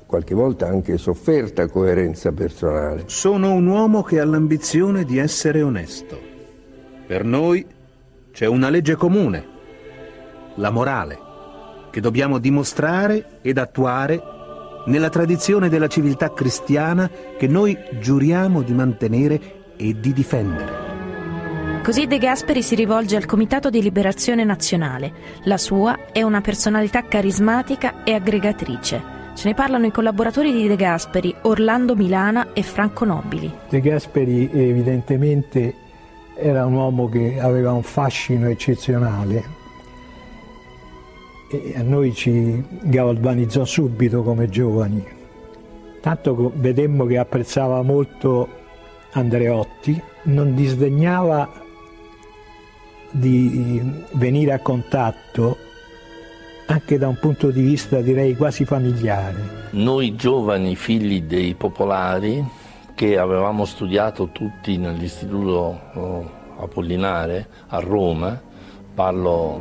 qualche 0.07 0.37
volta 0.37 0.69
anche 0.69 0.97
sofferta 0.97 1.67
coerenza 1.67 2.31
personale. 2.31 3.03
Sono 3.07 3.53
un 3.53 3.67
uomo 3.67 4.05
che 4.05 4.21
ha 4.21 4.25
l'ambizione 4.25 5.03
di 5.03 5.19
essere 5.19 5.61
onesto. 5.61 6.17
Per 7.05 7.25
noi 7.25 7.67
c'è 8.31 8.47
una 8.47 8.71
legge 8.71 8.95
comune, 8.95 9.45
la 10.55 10.71
morale 10.71 11.24
che 11.95 12.01
dobbiamo 12.01 12.39
dimostrare 12.39 13.39
ed 13.41 13.57
attuare 13.57 14.21
nella 14.87 15.11
tradizione 15.11 15.69
della 15.69 15.87
civiltà 15.87 16.33
cristiana 16.33 17.09
che 17.39 17.47
noi 17.47 17.79
giuriamo 18.01 18.63
di 18.63 18.73
mantenere 18.73 19.41
e 19.77 20.01
di 20.01 20.13
difendere. 20.13 21.83
Così 21.85 22.09
De 22.09 22.19
Gasperi 22.19 22.65
si 22.65 22.75
rivolge 22.75 23.15
al 23.15 23.27
Comitato 23.27 23.71
di 23.71 23.81
Liberazione 23.81 24.43
Nazionale. 24.43 25.13
La 25.45 25.57
sua 25.57 26.11
è 26.11 26.23
una 26.23 26.41
personalità 26.41 27.05
carismatica 27.05 28.03
e 28.03 28.13
aggregatrice. 28.15 29.01
Ce 29.37 29.47
ne 29.47 29.55
parlano 29.55 29.87
i 29.87 29.93
collaboratori 29.93 30.51
di 30.51 30.67
De 30.67 30.75
Gasperi, 30.75 31.33
Orlando 31.43 31.95
Milana 31.95 32.53
e 32.55 32.65
Franco 32.65 33.05
Nobili. 33.05 33.53
De 33.69 33.81
Gasperi 33.81 34.51
evidentemente 34.53 35.73
era 36.37 36.67
un 36.67 36.73
uomo 36.73 37.09
che 37.09 37.39
aveva 37.41 37.71
un 37.71 37.85
fascino 37.85 38.49
eccezionale, 38.49 39.63
e 41.49 41.75
a 41.77 41.83
noi 41.83 42.15
ci 42.15 42.63
galvanizzò 42.83 43.65
subito 43.65 44.23
come 44.23 44.49
giovani. 44.49 45.05
Tanto 46.01 46.53
vedemmo 46.57 47.07
che 47.07 47.19
apprezzava 47.19 47.83
molto 47.83 48.49
Andreotti, 49.13 50.01
non 50.25 50.55
disdegnava 50.55 51.63
di 53.11 53.81
venire 54.13 54.53
a 54.53 54.59
contatto 54.59 55.57
anche 56.67 56.99
da 56.99 57.09
un 57.09 57.19
punto 57.19 57.51
di 57.51 57.63
vista 57.63 58.01
direi 58.01 58.35
quasi 58.35 58.65
familiare. 58.65 59.69
Noi 59.71 60.15
giovani 60.17 60.77
figli 60.77 61.23
dei 61.23 61.55
popolari 61.55 62.45
che 62.95 63.19
avevamo 63.19 63.65
studiato 63.65 64.31
tutti 64.31 64.77
nell'istituto 64.77 65.81
oh, 65.95 66.31
Apollinare 66.59 67.49
a 67.69 67.79
Roma, 67.81 68.41
Parlo 68.95 69.61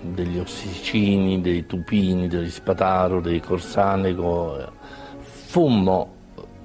degli 0.00 0.38
Ossicini, 0.38 1.42
dei 1.42 1.66
Tupini, 1.66 2.26
degli 2.26 2.50
Spataro, 2.50 3.20
dei 3.20 3.40
Corsanego. 3.40 4.56
Fummo 5.20 6.08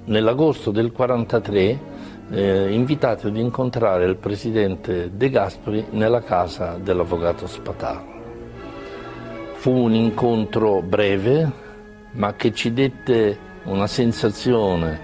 nell'agosto 0.05 0.71
del 0.71 0.91
1943 0.95 1.95
eh, 2.29 2.73
invitati 2.73 3.27
ad 3.27 3.35
incontrare 3.35 4.05
il 4.05 4.15
presidente 4.15 5.11
De 5.15 5.29
Gasperi 5.29 5.87
nella 5.91 6.21
casa 6.21 6.77
dell'avvocato 6.81 7.45
Spataro. 7.45 8.15
Fu 9.55 9.71
un 9.71 9.93
incontro 9.93 10.81
breve, 10.81 11.51
ma 12.11 12.33
che 12.35 12.53
ci 12.53 12.71
dette 12.71 13.37
una 13.63 13.87
sensazione 13.87 14.97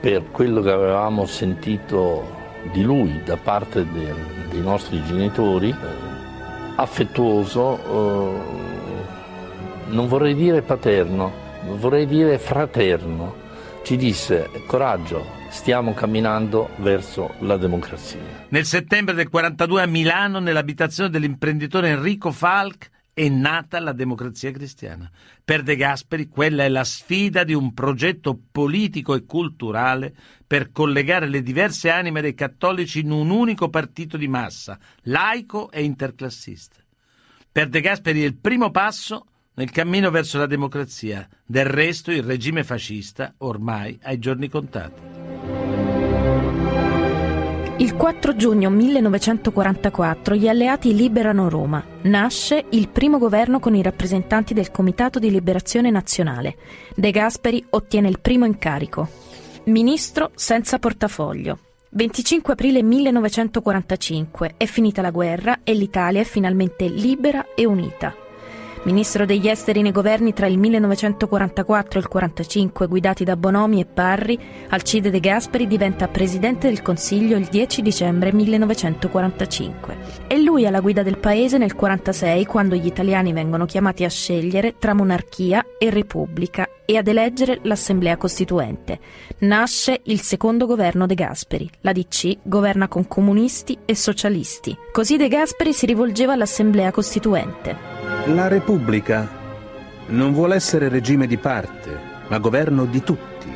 per 0.00 0.30
quello 0.30 0.62
che 0.62 0.70
avevamo 0.70 1.26
sentito 1.26 2.34
di 2.72 2.82
lui 2.82 3.22
da 3.24 3.36
parte 3.36 3.86
de, 3.90 4.14
dei 4.48 4.60
nostri 4.60 5.02
genitori 5.04 5.74
affettuoso, 6.76 7.78
eh, 7.78 8.40
non 9.88 10.08
vorrei 10.08 10.34
dire 10.34 10.62
paterno, 10.62 11.32
vorrei 11.76 12.06
dire 12.06 12.38
fraterno. 12.38 13.44
Ci 13.82 13.96
disse 13.96 14.50
coraggio, 14.66 15.24
stiamo 15.48 15.94
camminando 15.94 16.70
verso 16.76 17.34
la 17.40 17.56
democrazia. 17.56 18.18
Nel 18.48 18.64
settembre 18.64 19.14
del 19.14 19.28
42 19.28 19.82
a 19.82 19.86
Milano, 19.86 20.40
nell'abitazione 20.40 21.08
dell'imprenditore 21.08 21.90
Enrico 21.90 22.32
Falk, 22.32 22.90
è 23.18 23.30
nata 23.30 23.80
la 23.80 23.92
democrazia 23.92 24.50
cristiana. 24.50 25.10
Per 25.42 25.62
De 25.62 25.74
Gasperi 25.74 26.28
quella 26.28 26.64
è 26.64 26.68
la 26.68 26.84
sfida 26.84 27.44
di 27.44 27.54
un 27.54 27.72
progetto 27.72 28.38
politico 28.52 29.14
e 29.14 29.24
culturale 29.24 30.14
per 30.46 30.70
collegare 30.70 31.26
le 31.26 31.42
diverse 31.42 31.88
anime 31.88 32.20
dei 32.20 32.34
cattolici 32.34 33.00
in 33.00 33.10
un 33.10 33.30
unico 33.30 33.70
partito 33.70 34.18
di 34.18 34.28
massa, 34.28 34.78
laico 35.04 35.70
e 35.70 35.82
interclassista. 35.82 36.76
Per 37.50 37.70
De 37.70 37.80
Gasperi 37.80 38.20
è 38.20 38.26
il 38.26 38.36
primo 38.36 38.70
passo 38.70 39.24
nel 39.54 39.70
cammino 39.70 40.10
verso 40.10 40.36
la 40.36 40.46
democrazia. 40.46 41.26
Del 41.46 41.64
resto 41.64 42.10
il 42.10 42.22
regime 42.22 42.64
fascista 42.64 43.32
ormai 43.38 43.98
ha 44.02 44.12
i 44.12 44.18
giorni 44.18 44.50
contati. 44.50 45.45
Il 47.78 47.94
4 47.94 48.34
giugno 48.36 48.70
1944 48.70 50.34
gli 50.34 50.48
alleati 50.48 50.94
liberano 50.94 51.50
Roma. 51.50 51.84
Nasce 52.04 52.64
il 52.70 52.88
primo 52.88 53.18
governo 53.18 53.60
con 53.60 53.74
i 53.74 53.82
rappresentanti 53.82 54.54
del 54.54 54.70
Comitato 54.70 55.18
di 55.18 55.30
Liberazione 55.30 55.90
Nazionale. 55.90 56.56
De 56.94 57.10
Gasperi 57.10 57.62
ottiene 57.68 58.08
il 58.08 58.18
primo 58.20 58.46
incarico. 58.46 59.06
Ministro 59.64 60.30
senza 60.34 60.78
portafoglio. 60.78 61.58
25 61.90 62.54
aprile 62.54 62.82
1945 62.82 64.54
è 64.56 64.64
finita 64.64 65.02
la 65.02 65.10
guerra 65.10 65.58
e 65.62 65.74
l'Italia 65.74 66.22
è 66.22 66.24
finalmente 66.24 66.88
libera 66.88 67.48
e 67.54 67.66
unita. 67.66 68.25
Ministro 68.86 69.26
degli 69.26 69.48
esteri 69.48 69.82
nei 69.82 69.90
governi 69.90 70.32
tra 70.32 70.46
il 70.46 70.58
1944 70.58 71.98
e 71.98 72.02
il 72.02 72.08
1945 72.08 72.86
guidati 72.86 73.24
da 73.24 73.36
Bonomi 73.36 73.80
e 73.80 73.84
Parri, 73.84 74.38
Alcide 74.68 75.10
De 75.10 75.18
Gasperi 75.18 75.66
diventa 75.66 76.06
Presidente 76.06 76.68
del 76.68 76.82
Consiglio 76.82 77.36
il 77.36 77.46
10 77.46 77.82
dicembre 77.82 78.32
1945. 78.32 79.96
È 80.28 80.36
lui 80.36 80.66
alla 80.66 80.78
guida 80.78 81.02
del 81.02 81.18
paese 81.18 81.58
nel 81.58 81.74
1946 81.74 82.44
quando 82.44 82.76
gli 82.76 82.86
italiani 82.86 83.32
vengono 83.32 83.64
chiamati 83.64 84.04
a 84.04 84.08
scegliere 84.08 84.76
tra 84.78 84.94
monarchia 84.94 85.66
e 85.80 85.90
repubblica 85.90 86.68
e 86.86 86.96
ad 86.96 87.08
eleggere 87.08 87.58
l'Assemblea 87.62 88.16
Costituente. 88.16 88.98
Nasce 89.40 90.00
il 90.04 90.20
secondo 90.20 90.64
governo 90.64 91.04
De 91.04 91.14
Gasperi. 91.14 91.68
La 91.80 91.92
DC 91.92 92.38
governa 92.42 92.88
con 92.88 93.06
comunisti 93.06 93.76
e 93.84 93.94
socialisti. 93.94 94.74
Così 94.92 95.18
De 95.18 95.28
Gasperi 95.28 95.74
si 95.74 95.84
rivolgeva 95.84 96.32
all'Assemblea 96.32 96.90
Costituente. 96.92 97.76
La 98.26 98.48
Repubblica 98.48 99.28
non 100.06 100.32
vuole 100.32 100.54
essere 100.54 100.88
regime 100.88 101.26
di 101.26 101.36
parte, 101.36 101.98
ma 102.28 102.38
governo 102.38 102.86
di 102.86 103.02
tutti. 103.02 103.52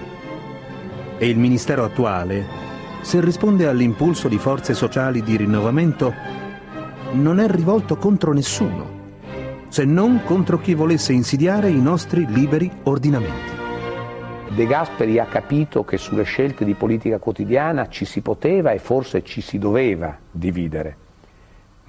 E 1.17 1.29
il 1.29 1.39
Ministero 1.39 1.85
attuale, 1.85 2.45
se 3.03 3.21
risponde 3.21 3.67
all'impulso 3.67 4.29
di 4.29 4.39
forze 4.39 4.75
sociali 4.75 5.23
di 5.23 5.37
rinnovamento, 5.37 6.13
non 7.13 7.41
è 7.41 7.49
rivolto 7.49 7.97
contro 7.97 8.33
nessuno, 8.33 9.00
se 9.71 9.85
non 9.85 10.23
contro 10.25 10.59
chi 10.59 10.75
volesse 10.75 11.15
insidiare 11.15 11.71
i 11.71 11.81
nostri 11.81 12.27
liberi 12.27 12.71
ordinamenti. 12.83 13.59
De 14.55 14.67
Gasperi 14.67 15.19
ha 15.19 15.25
capito 15.25 15.85
che 15.85 15.97
sulle 15.97 16.25
scelte 16.25 16.67
di 16.67 16.75
politica 16.75 17.19
quotidiana 17.19 17.89
ci 17.89 18.05
si 18.05 18.21
poteva 18.21 18.73
e 18.73 18.79
forse 18.79 19.25
ci 19.25 19.41
si 19.41 19.59
doveva 19.59 20.19
dividere 20.31 21.09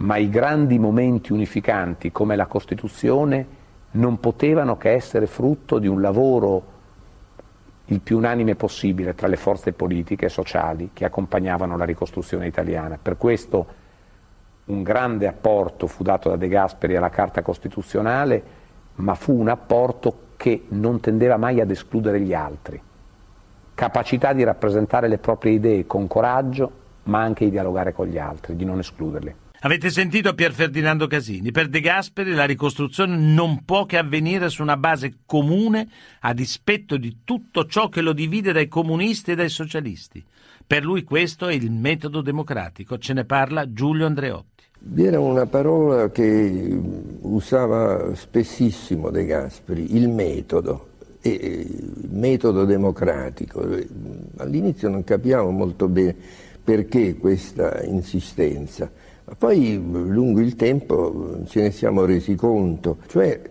ma 0.01 0.17
i 0.17 0.29
grandi 0.29 0.79
momenti 0.79 1.31
unificanti 1.31 2.11
come 2.11 2.35
la 2.35 2.47
Costituzione 2.47 3.59
non 3.91 4.19
potevano 4.19 4.77
che 4.77 4.91
essere 4.91 5.27
frutto 5.27 5.79
di 5.79 5.88
un 5.88 6.01
lavoro 6.01 6.69
il 7.85 8.00
più 8.00 8.17
unanime 8.17 8.55
possibile 8.55 9.15
tra 9.15 9.27
le 9.27 9.35
forze 9.35 9.73
politiche 9.73 10.25
e 10.25 10.29
sociali 10.29 10.91
che 10.93 11.05
accompagnavano 11.05 11.75
la 11.75 11.83
ricostruzione 11.83 12.47
italiana. 12.47 12.97
Per 13.01 13.17
questo 13.17 13.79
un 14.65 14.84
grande 14.84 15.27
apporto 15.27 15.88
fu 15.88 16.03
dato 16.03 16.30
da 16.30 16.36
De 16.36 16.48
Gasperi 16.48 16.96
alla 16.96 17.10
Carta 17.10 17.41
Costituzionale, 17.41 18.44
ma 18.96 19.15
fu 19.15 19.34
un 19.34 19.50
apporto 19.50 20.30
che 20.38 20.65
non 20.70 21.00
tendeva 21.00 21.38
mai 21.38 21.60
ad 21.60 21.72
escludere 21.72 22.20
gli 22.20 22.34
altri. 22.34 22.82
Capacità 23.74 24.34
di 24.34 24.44
rappresentare 24.44 25.08
le 25.08 25.18
proprie 25.18 25.53
idee 25.53 25.88
con 25.88 26.08
coraggio, 26.08 26.72
ma 27.03 27.22
anche 27.22 27.46
di 27.46 27.51
dialogare 27.51 27.94
con 27.94 28.08
gli 28.08 28.18
altri, 28.18 28.56
di 28.56 28.65
non 28.65 28.80
escluderli. 28.80 29.36
Avete 29.63 29.91
sentito 29.91 30.34
Pier 30.34 30.53
Ferdinando 30.53 31.06
Casini. 31.06 31.51
Per 31.51 31.68
De 31.68 31.82
Gasperi 31.82 32.34
la 32.34 32.46
ricostruzione 32.46 33.15
non 33.15 33.63
può 33.63 33.86
che 33.86 33.98
avvenire 34.00 34.50
su 34.50 34.63
una 34.63 34.75
base 34.75 35.20
comune 35.27 35.88
a 36.22 36.34
dispetto 36.34 36.98
di 36.98 37.20
tutto 37.24 37.68
ciò 37.68 37.88
che 37.88 38.01
lo 38.01 38.13
divide 38.13 38.53
dai 38.53 38.68
comunisti 38.68 39.32
e 39.32 39.36
dai 39.36 39.50
socialisti. 39.50 40.25
Per 40.71 40.85
lui 40.85 41.03
questo 41.03 41.49
è 41.49 41.53
il 41.53 41.69
metodo 41.69 42.21
democratico, 42.21 42.97
ce 42.97 43.11
ne 43.11 43.25
parla 43.25 43.73
Giulio 43.73 44.05
Andreotti. 44.05 44.63
Vi 44.79 45.03
era 45.03 45.19
una 45.19 45.45
parola 45.45 46.09
che 46.11 46.79
usava 47.23 48.15
spessissimo 48.15 49.09
De 49.09 49.25
Gasperi, 49.25 49.97
il 49.97 50.07
metodo, 50.07 50.91
il 51.23 52.07
metodo 52.09 52.63
democratico. 52.63 53.67
All'inizio 54.37 54.87
non 54.87 55.03
capiamo 55.03 55.51
molto 55.51 55.89
bene 55.89 56.15
perché 56.63 57.17
questa 57.17 57.83
insistenza, 57.83 58.89
ma 59.25 59.35
poi 59.35 59.75
lungo 59.75 60.39
il 60.39 60.55
tempo 60.55 61.41
ce 61.47 61.63
ne 61.63 61.71
siamo 61.71 62.05
resi 62.05 62.35
conto, 62.35 62.99
cioè 63.07 63.41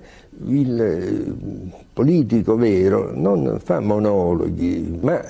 il 0.46 0.80
eh, 0.80 1.34
politico 1.92 2.56
vero 2.56 3.12
non 3.14 3.58
fa 3.62 3.80
monologhi, 3.80 4.98
ma 5.02 5.22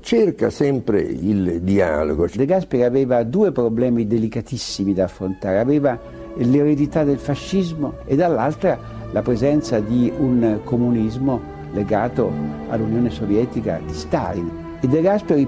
cerca 0.00 0.50
sempre 0.50 1.00
il 1.00 1.60
dialogo. 1.60 2.26
De 2.32 2.44
Gasperi 2.44 2.82
aveva 2.82 3.22
due 3.22 3.52
problemi 3.52 4.06
delicatissimi 4.06 4.92
da 4.92 5.04
affrontare, 5.04 5.58
aveva 5.58 5.98
l'eredità 6.36 7.04
del 7.04 7.18
fascismo 7.18 7.94
e 8.04 8.16
dall'altra 8.16 8.78
la 9.12 9.22
presenza 9.22 9.80
di 9.80 10.12
un 10.16 10.60
comunismo 10.64 11.40
legato 11.72 12.32
all'Unione 12.68 13.10
Sovietica 13.10 13.80
di 13.84 13.94
Stalin. 13.94 14.50
E 14.80 14.88
De 14.88 15.00
Gasperi 15.00 15.46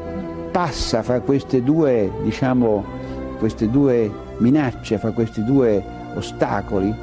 passa 0.50 1.02
fra 1.02 1.20
queste 1.20 1.62
due, 1.62 2.10
diciamo, 2.22 2.84
queste 3.38 3.68
due 3.70 4.10
minacce, 4.38 4.98
fra 4.98 5.10
questi 5.10 5.42
due 5.44 5.82
ostacoli, 6.14 6.94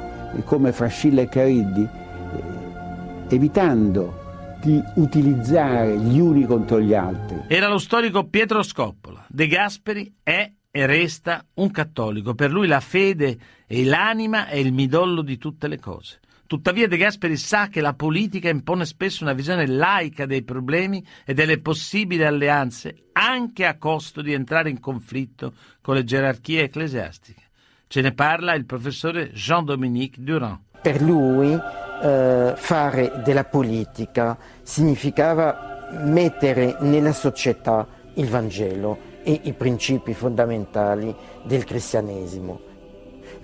come 0.44 0.72
fra 0.72 0.86
Scilla 0.86 1.22
e 1.22 1.28
Cariddi, 1.28 1.82
eh, 1.82 3.34
evitando 3.34 4.19
di 4.62 4.82
utilizzare 4.96 5.98
gli 5.98 6.18
uni 6.18 6.44
contro 6.44 6.80
gli 6.80 6.94
altri. 6.94 7.44
Era 7.48 7.68
lo 7.68 7.78
storico 7.78 8.28
Pietro 8.28 8.62
Scoppola. 8.62 9.24
De 9.28 9.46
Gasperi 9.46 10.12
è 10.22 10.52
e 10.70 10.86
resta 10.86 11.44
un 11.54 11.70
cattolico. 11.70 12.34
Per 12.34 12.50
lui 12.50 12.66
la 12.66 12.80
fede 12.80 13.38
e 13.66 13.84
l'anima 13.84 14.46
è 14.46 14.56
il 14.56 14.72
midollo 14.72 15.22
di 15.22 15.36
tutte 15.36 15.66
le 15.66 15.78
cose. 15.78 16.20
Tuttavia 16.46 16.88
De 16.88 16.96
Gasperi 16.96 17.36
sa 17.36 17.68
che 17.68 17.80
la 17.80 17.94
politica 17.94 18.48
impone 18.48 18.84
spesso 18.84 19.22
una 19.22 19.32
visione 19.32 19.66
laica 19.66 20.26
dei 20.26 20.42
problemi 20.42 21.04
e 21.24 21.32
delle 21.32 21.60
possibili 21.60 22.24
alleanze, 22.24 23.10
anche 23.12 23.66
a 23.66 23.78
costo 23.78 24.20
di 24.20 24.32
entrare 24.32 24.68
in 24.68 24.80
conflitto 24.80 25.54
con 25.80 25.94
le 25.94 26.04
gerarchie 26.04 26.64
ecclesiastiche. 26.64 27.42
Ce 27.86 28.00
ne 28.00 28.12
parla 28.12 28.54
il 28.54 28.66
professore 28.66 29.30
Jean-Dominique 29.32 30.22
Durand. 30.22 30.58
Per 30.82 31.00
lui 31.00 31.56
eh, 32.00 32.52
fare 32.56 33.12
della 33.24 33.44
politica 33.44 34.36
significava 34.62 35.88
mettere 36.02 36.76
nella 36.80 37.12
società 37.12 37.86
il 38.14 38.28
Vangelo 38.28 39.08
e 39.22 39.40
i 39.44 39.52
principi 39.52 40.14
fondamentali 40.14 41.14
del 41.42 41.64
cristianesimo. 41.64 42.68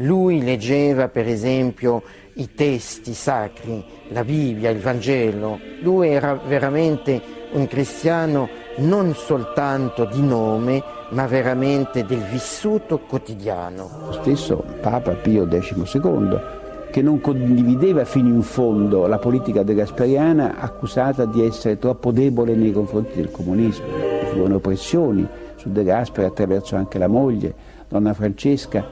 Lui 0.01 0.43
leggeva 0.43 1.09
per 1.09 1.27
esempio 1.27 2.03
i 2.35 2.55
testi 2.55 3.15
sacri, 3.15 3.83
la 4.09 4.25
Bibbia, 4.25 4.71
il 4.71 4.81
Vangelo. 4.81 5.59
Lui 5.81 6.09
era 6.09 6.35
veramente 6.35 7.21
un 7.53 7.67
cristiano 7.67 8.49
non 8.79 9.15
soltanto 9.15 10.05
di 10.05 10.21
nome, 10.23 10.83
ma 11.11 11.27
veramente 11.27 12.05
del 12.05 12.23
vissuto 12.25 12.99
quotidiano. 12.99 13.89
Lo 14.07 14.13
stesso 14.13 14.63
Papa 14.83 15.13
Pio 15.13 15.47
XII, 15.49 16.65
che 16.97 17.03
non 17.03 17.21
condivideva 17.21 18.07
fino 18.07 18.29
in 18.29 18.41
fondo 18.41 19.07
la 19.07 19.19
politica 19.19 19.63
de 19.63 19.75
Gasperiana, 19.75 20.59
accusata 20.59 21.27
di 21.27 21.45
essere 21.45 21.79
troppo 21.79 22.11
debole 22.11 22.55
nei 22.55 22.73
confronti 22.73 23.17
del 23.17 23.31
comunismo. 23.31 23.85
Ci 24.21 24.27
furono 24.33 24.61
pressioni 24.61 25.29
su 25.57 25.71
De 25.71 25.85
Gasperi 25.85 26.27
attraverso 26.27 26.75
anche 26.75 26.97
la 26.97 27.07
moglie, 27.07 27.53
donna 27.87 28.15
Francesca, 28.15 28.83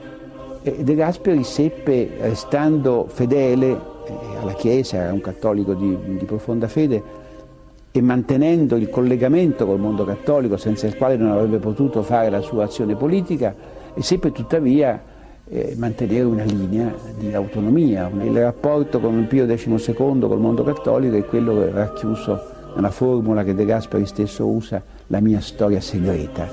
De 0.61 0.93
Gasperi 0.93 1.43
seppe, 1.43 2.11
restando 2.19 3.07
fedele 3.09 3.69
eh, 3.71 4.13
alla 4.39 4.53
Chiesa, 4.53 4.97
era 4.97 5.11
un 5.11 5.21
cattolico 5.21 5.73
di, 5.73 5.97
di, 6.05 6.25
profonda 6.25 6.67
fede, 6.67 7.01
e 7.91 8.01
mantenendo 8.03 8.75
il 8.75 8.87
collegamento 8.91 9.65
col 9.65 9.79
mondo 9.79 10.05
cattolico, 10.05 10.57
senza 10.57 10.85
il 10.85 10.95
quale 10.95 11.17
non 11.17 11.31
avrebbe 11.31 11.57
potuto 11.57 12.03
fare 12.03 12.29
la 12.29 12.41
sua 12.41 12.65
azione 12.65 12.93
politica, 12.95 13.55
e 13.95 14.03
seppe 14.03 14.31
tuttavia 14.31 15.13
eh, 15.49 15.75
mantenere 15.77 16.23
una 16.23 16.43
linea 16.43 16.93
di 17.17 17.33
autonomia. 17.33 18.09
Il 18.21 18.39
rapporto 18.39 18.99
con 18.99 19.25
Pio 19.27 19.45
XII, 19.45 19.95
col 19.95 20.39
mondo 20.39 20.63
cattolico, 20.63 21.15
è 21.15 21.25
quello 21.25 21.71
racchiuso 21.71 22.53
nella 22.75 22.91
formula 22.91 23.43
che 23.43 23.53
De 23.53 23.65
Gasperi 23.65 24.05
stesso 24.05 24.47
usa, 24.47 24.83
la 25.07 25.19
mia 25.19 25.39
storia 25.39 25.79
segreta. 25.79 26.47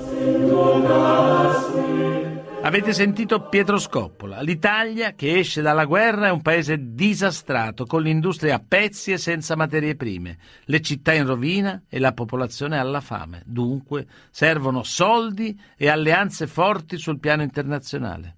Avete 2.65 2.93
sentito 2.93 3.49
Pietro 3.49 3.77
Scoppola. 3.77 4.39
L'Italia 4.41 5.15
che 5.15 5.37
esce 5.37 5.61
dalla 5.61 5.83
guerra 5.83 6.27
è 6.27 6.31
un 6.31 6.41
paese 6.41 6.77
disastrato, 6.93 7.85
con 7.85 8.01
l'industria 8.01 8.55
a 8.55 8.63
pezzi 8.65 9.11
e 9.11 9.17
senza 9.17 9.57
materie 9.57 9.97
prime, 9.97 10.37
le 10.65 10.79
città 10.79 11.11
in 11.11 11.25
rovina 11.25 11.83
e 11.89 11.99
la 11.99 12.13
popolazione 12.13 12.79
alla 12.79 13.01
fame. 13.01 13.41
Dunque 13.45 14.07
servono 14.31 14.83
soldi 14.83 15.59
e 15.75 15.89
alleanze 15.89 16.47
forti 16.47 16.97
sul 16.97 17.19
piano 17.19 17.41
internazionale. 17.41 18.37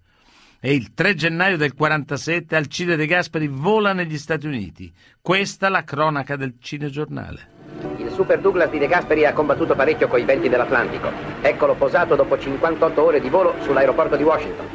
E 0.65 0.73
il 0.73 0.95
3 0.95 1.13
gennaio 1.13 1.57
del 1.57 1.75
47 1.75 2.55
Alcide 2.55 2.95
De 2.95 3.05
Gasperi 3.05 3.47
vola 3.47 3.93
negli 3.93 4.17
Stati 4.17 4.47
Uniti. 4.47 4.91
Questa 5.21 5.69
la 5.69 5.83
cronaca 5.83 6.35
del 6.35 6.55
cinegiornale. 6.59 7.49
Il 7.97 8.09
Super 8.09 8.39
Douglas 8.39 8.71
di 8.71 8.79
De 8.79 8.87
Gasperi 8.87 9.27
ha 9.27 9.33
combattuto 9.33 9.75
parecchio 9.75 10.07
coi 10.07 10.23
venti 10.23 10.49
dell'Atlantico. 10.49 11.11
Eccolo 11.41 11.75
posato 11.75 12.15
dopo 12.15 12.39
58 12.39 12.99
ore 12.99 13.21
di 13.21 13.29
volo 13.29 13.53
sull'aeroporto 13.59 14.15
di 14.15 14.23
Washington. 14.23 14.65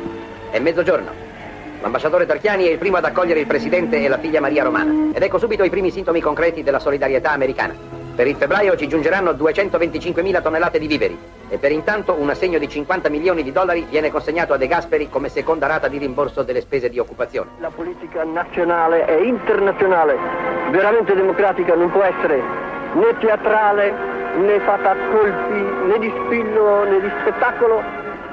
È 0.53 0.61
mezzogiorno. 0.61 1.11
L'ambasciatore 1.81 2.24
Tarchiani 2.24 2.66
è 2.66 2.70
il 2.70 2.79
primo 2.79 2.98
ad 2.98 3.05
accogliere 3.07 3.40
il 3.40 3.48
presidente 3.48 4.00
e 4.00 4.07
la 4.07 4.20
figlia 4.20 4.40
Maria 4.40 4.62
Romana. 4.62 5.12
Ed 5.12 5.20
ecco 5.20 5.38
subito 5.38 5.64
i 5.64 5.70
primi 5.70 5.90
sintomi 5.90 6.20
concreti 6.20 6.62
della 6.62 6.79
solidarietà 6.79 7.33
americana. 7.33 7.99
Per 8.20 8.28
il 8.28 8.37
febbraio 8.37 8.76
ci 8.76 8.87
giungeranno 8.87 9.30
225.000 9.30 10.42
tonnellate 10.42 10.78
di 10.78 10.87
viveri 10.87 11.18
e 11.48 11.56
per 11.56 11.72
intanto 11.72 12.20
un 12.20 12.28
assegno 12.28 12.59
di 12.59 12.68
50 12.68 13.09
milioni 13.09 13.42
di 13.42 13.50
dollari 13.50 13.87
viene 13.88 14.11
consegnato 14.11 14.52
a 14.52 14.59
De 14.59 14.66
Gasperi 14.66 15.09
come 15.09 15.30
seconda 15.30 15.66
rata 15.66 15.88
di 15.88 15.96
rimborso 15.96 16.42
delle 16.42 16.61
spese 16.61 16.90
di 16.90 16.98
occupazione. 16.98 17.52
La 17.61 17.70
politica 17.70 18.22
nazionale 18.24 19.06
e 19.06 19.24
internazionale 19.24 20.18
veramente 20.70 21.14
democratica 21.14 21.74
non 21.74 21.90
può 21.90 22.02
essere 22.02 22.42
né 22.92 23.16
teatrale, 23.20 23.90
né 24.37 24.61
fatta 24.66 24.90
a 24.90 24.96
colpi, 25.11 25.87
né 25.87 25.98
di 25.98 26.12
spillo, 26.26 26.85
né 26.85 27.00
di 27.00 27.11
spettacolo, 27.22 27.83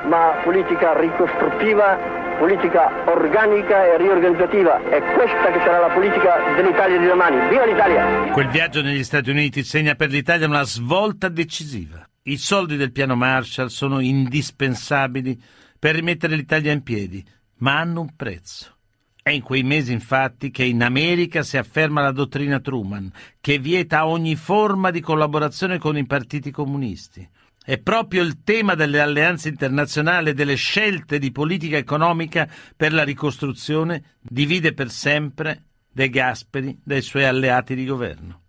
ma 0.04 0.34
politica 0.44 1.00
ricostruttiva, 1.00 1.98
politica 2.38 3.12
organica 3.12 3.86
e 3.86 3.98
riorganizzativa. 3.98 4.78
È 4.90 5.02
questa 5.14 5.52
che 5.52 5.60
sarà 5.60 5.80
la 5.80 5.94
politica 5.94 6.56
dell'Italia 6.56 7.00
di 7.00 7.06
domani. 7.06 7.50
Viva 7.50 7.66
l'Italia! 7.66 8.32
Quel 8.32 8.48
viaggio 8.50 8.82
negli 8.82 9.04
Stati 9.04 9.30
Uniti 9.30 9.64
segna 9.64 9.96
per 9.96 10.10
l'Italia 10.10 10.48
una 10.48 10.64
svolta 10.64 11.30
decisiva. 11.30 12.08
I 12.24 12.38
soldi 12.38 12.76
del 12.78 12.92
piano 12.92 13.16
Marshall 13.16 13.68
sono 13.68 14.00
indispensabili 14.00 15.42
per 15.80 15.96
rimettere 15.96 16.36
l'Italia 16.36 16.72
in 16.72 16.84
piedi, 16.84 17.26
ma 17.58 17.80
hanno 17.80 18.02
un 18.02 18.16
prezzo. 18.16 18.76
È 19.22 19.32
in 19.32 19.42
quei 19.42 19.64
mesi, 19.64 19.92
infatti, 19.92 20.52
che 20.52 20.64
in 20.64 20.82
America 20.82 21.44
si 21.44 21.58
afferma 21.58 22.02
la 22.02 22.12
dottrina 22.12 22.60
Truman, 22.60 23.12
che 23.42 23.60
vieta 23.60 24.06
ogni 24.06 24.36
forma 24.36 24.90
di 24.90 25.02
collaborazione 25.02 25.80
con 25.80 25.98
i 25.98 26.06
partiti 26.06 26.50
comunisti. 26.50 27.28
È 27.68 27.78
proprio 27.80 28.24
il 28.24 28.44
tema 28.46 28.76
delle 28.76 29.02
alleanze 29.02 29.50
internazionali 29.50 30.30
e 30.30 30.34
delle 30.34 30.56
scelte 30.56 31.20
di 31.20 31.34
politica 31.34 31.76
economica 31.76 32.48
per 32.78 32.94
la 32.94 33.04
ricostruzione 33.04 34.16
divide 34.22 34.74
per 34.74 34.90
sempre 34.90 35.66
De 35.92 36.08
Gasperi 36.08 36.80
dai 36.82 37.02
suoi 37.02 37.26
alleati 37.26 37.76
di 37.76 37.84
governo. 37.84 38.44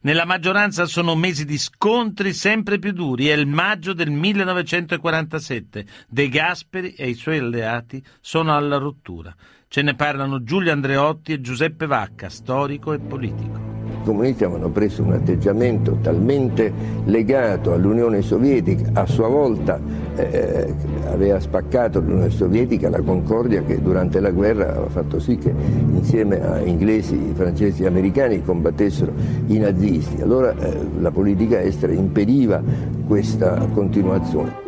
Nella 0.00 0.26
maggioranza 0.26 0.84
sono 0.84 1.16
mesi 1.16 1.46
di 1.46 1.56
scontri 1.56 2.34
sempre 2.34 2.78
più 2.78 2.92
duri. 2.92 3.28
È 3.28 3.32
il 3.32 3.46
maggio 3.46 3.94
del 3.94 4.10
1947. 4.10 5.86
De 6.06 6.28
Gasperi 6.28 6.92
e 6.92 7.08
i 7.08 7.14
suoi 7.14 7.38
alleati 7.38 8.04
sono 8.20 8.54
alla 8.54 8.76
rottura. 8.76 9.34
Ce 9.66 9.80
ne 9.80 9.94
parlano 9.94 10.42
Giulio 10.42 10.72
Andreotti 10.72 11.32
e 11.32 11.40
Giuseppe 11.40 11.86
Vacca, 11.86 12.28
storico 12.28 12.92
e 12.92 12.98
politico. 12.98 13.77
I 14.00 14.04
comunisti 14.04 14.44
avevano 14.44 14.70
preso 14.70 15.02
un 15.02 15.12
atteggiamento 15.12 15.98
talmente 16.00 16.72
legato 17.04 17.72
all'Unione 17.72 18.22
Sovietica, 18.22 18.90
a 18.94 19.06
sua 19.06 19.28
volta 19.28 19.78
eh, 20.16 20.74
aveva 21.06 21.38
spaccato 21.40 22.00
l'Unione 22.00 22.30
Sovietica 22.30 22.88
la 22.88 23.00
concordia 23.00 23.62
che 23.62 23.80
durante 23.82 24.20
la 24.20 24.30
guerra 24.30 24.70
aveva 24.70 24.88
fatto 24.88 25.20
sì 25.20 25.36
che 25.36 25.52
insieme 25.92 26.40
a 26.40 26.60
inglesi, 26.60 27.32
francesi 27.34 27.82
e 27.82 27.86
americani 27.86 28.42
combattessero 28.42 29.12
i 29.46 29.58
nazisti. 29.58 30.22
Allora 30.22 30.54
eh, 30.56 30.76
la 31.00 31.10
politica 31.10 31.60
estera 31.60 31.92
impediva 31.92 32.62
questa 33.06 33.66
continuazione. 33.72 34.66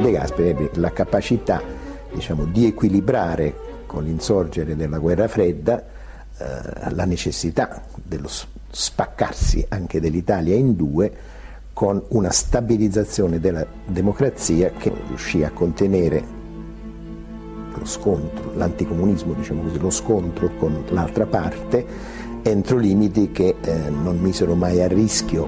De 0.00 0.10
Gasperi 0.10 0.48
ebbe 0.48 0.70
la 0.74 0.90
capacità 0.92 1.60
diciamo, 2.12 2.44
di 2.44 2.66
equilibrare 2.66 3.68
con 3.86 4.04
l'insorgere 4.04 4.76
della 4.76 4.98
guerra 4.98 5.28
fredda 5.28 5.84
eh, 6.40 6.94
la 6.94 7.04
necessità 7.04 7.82
dello 8.02 8.28
spaccarsi 8.70 9.66
anche 9.68 10.00
dell'Italia 10.00 10.54
in 10.54 10.74
due 10.74 11.12
con 11.72 12.02
una 12.08 12.30
stabilizzazione 12.30 13.40
della 13.40 13.66
democrazia 13.86 14.70
che 14.70 14.92
riuscì 15.08 15.42
a 15.44 15.50
contenere 15.50 16.38
lo 17.74 17.84
scontro, 17.84 18.52
l'anticomunismo, 18.54 19.34
diciamo 19.34 19.62
così, 19.62 19.78
lo 19.78 19.90
scontro 19.90 20.50
con 20.58 20.84
l'altra 20.88 21.26
parte 21.26 21.86
entro 22.42 22.78
limiti 22.78 23.30
che 23.32 23.56
eh, 23.60 23.90
non 23.90 24.18
misero 24.18 24.54
mai 24.54 24.80
a 24.82 24.88
rischio, 24.88 25.46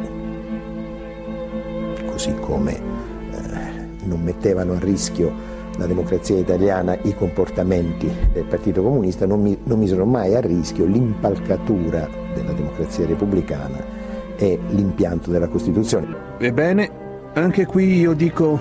così 2.07 2.35
come 2.35 2.77
eh, 2.77 4.05
non 4.05 4.23
mettevano 4.23 4.75
a 4.75 4.79
rischio 4.79 5.52
la 5.79 5.87
democrazia 5.87 6.37
italiana 6.37 6.97
i 7.03 7.15
comportamenti 7.15 8.11
del 8.33 8.45
Partito 8.45 8.83
Comunista, 8.83 9.27
non, 9.27 9.41
mi, 9.41 9.59
non 9.65 9.79
misero 9.79 10.05
mai 10.05 10.35
a 10.35 10.41
rischio 10.41 10.85
l'impalcatura 10.85 12.09
della 12.35 12.53
democrazia 12.53 13.07
repubblicana 13.07 14.01
e 14.37 14.59
l'impianto 14.69 15.31
della 15.31 15.49
Costituzione. 15.49 16.15
Ebbene, 16.39 16.91
anche 17.35 17.67
qui 17.67 17.99
io 17.99 18.13
dico 18.13 18.61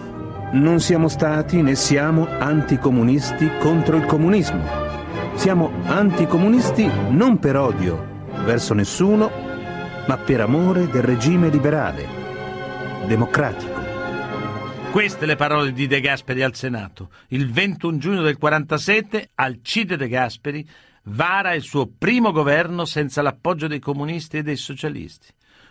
non 0.54 0.80
siamo 0.80 1.08
stati 1.08 1.62
né 1.62 1.76
siamo 1.76 2.28
anticomunisti 2.28 3.50
contro 3.60 3.98
il 3.98 4.06
comunismo. 4.06 4.62
Siamo 5.36 5.72
anticomunisti 5.86 6.90
non 7.10 7.40
per 7.40 7.56
odio 7.56 8.10
verso 8.46 8.74
nessuno, 8.74 9.30
ma 10.08 10.18
per 10.18 10.42
amore 10.42 10.88
del 10.88 11.04
regime 11.04 11.50
liberale, 11.50 12.06
democratico. 13.08 13.81
Queste 14.92 15.26
le 15.26 15.38
parole 15.38 15.72
di 15.72 15.88
De 15.88 16.02
Gasperi 16.02 16.44
al 16.44 16.54
Senato. 16.54 17.12
Il 17.30 17.50
21 17.50 17.98
giugno 17.98 18.22
del 18.24 18.38
47 18.38 19.30
Alcide 19.36 19.96
De 19.96 20.10
Gasperi 20.10 20.68
vara 21.04 21.54
il 21.54 21.62
suo 21.62 21.88
primo 21.88 22.34
governo 22.34 22.84
senza 22.84 23.22
l'appoggio 23.22 23.68
dei 23.68 23.80
comunisti 23.80 24.38
e 24.38 24.44
dei 24.44 24.58
socialisti. 24.58 25.28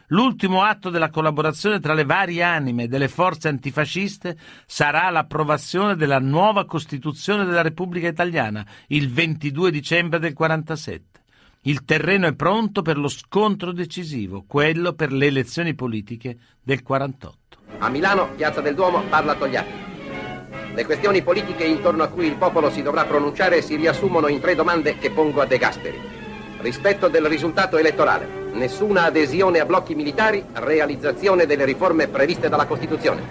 L'ultimo 0.08 0.62
atto 0.62 0.88
della 0.88 1.10
collaborazione 1.10 1.80
tra 1.80 1.92
le 1.92 2.04
varie 2.04 2.42
anime 2.42 2.88
delle 2.88 3.08
forze 3.08 3.48
antifasciste 3.48 4.38
sarà 4.64 5.10
l'approvazione 5.10 5.96
della 5.96 6.18
nuova 6.18 6.64
Costituzione 6.64 7.44
della 7.44 7.62
Repubblica 7.62 8.08
Italiana 8.08 8.66
il 8.86 9.12
22 9.12 9.70
dicembre 9.70 10.18
del 10.18 10.32
47. 10.32 11.20
Il 11.64 11.84
terreno 11.84 12.26
è 12.26 12.34
pronto 12.34 12.80
per 12.80 12.96
lo 12.96 13.08
scontro 13.08 13.72
decisivo, 13.72 14.44
quello 14.46 14.94
per 14.94 15.12
le 15.12 15.26
elezioni 15.26 15.74
politiche 15.74 16.38
del 16.62 16.82
48. 16.82 17.59
A 17.82 17.88
Milano, 17.88 18.28
Piazza 18.36 18.60
del 18.60 18.74
Duomo, 18.74 19.04
parla 19.08 19.34
Togliatti. 19.34 19.72
Le 20.74 20.84
questioni 20.84 21.22
politiche 21.22 21.64
intorno 21.64 22.02
a 22.02 22.08
cui 22.08 22.26
il 22.26 22.34
popolo 22.34 22.68
si 22.68 22.82
dovrà 22.82 23.04
pronunciare 23.04 23.62
si 23.62 23.74
riassumono 23.76 24.28
in 24.28 24.38
tre 24.38 24.54
domande 24.54 24.98
che 24.98 25.10
pongo 25.10 25.40
a 25.40 25.46
De 25.46 25.56
Gasperi. 25.56 25.98
Rispetto 26.58 27.08
del 27.08 27.24
risultato 27.24 27.78
elettorale, 27.78 28.28
nessuna 28.52 29.04
adesione 29.04 29.60
a 29.60 29.64
blocchi 29.64 29.94
militari, 29.94 30.44
realizzazione 30.52 31.46
delle 31.46 31.64
riforme 31.64 32.06
previste 32.06 32.50
dalla 32.50 32.66
Costituzione. 32.66 33.22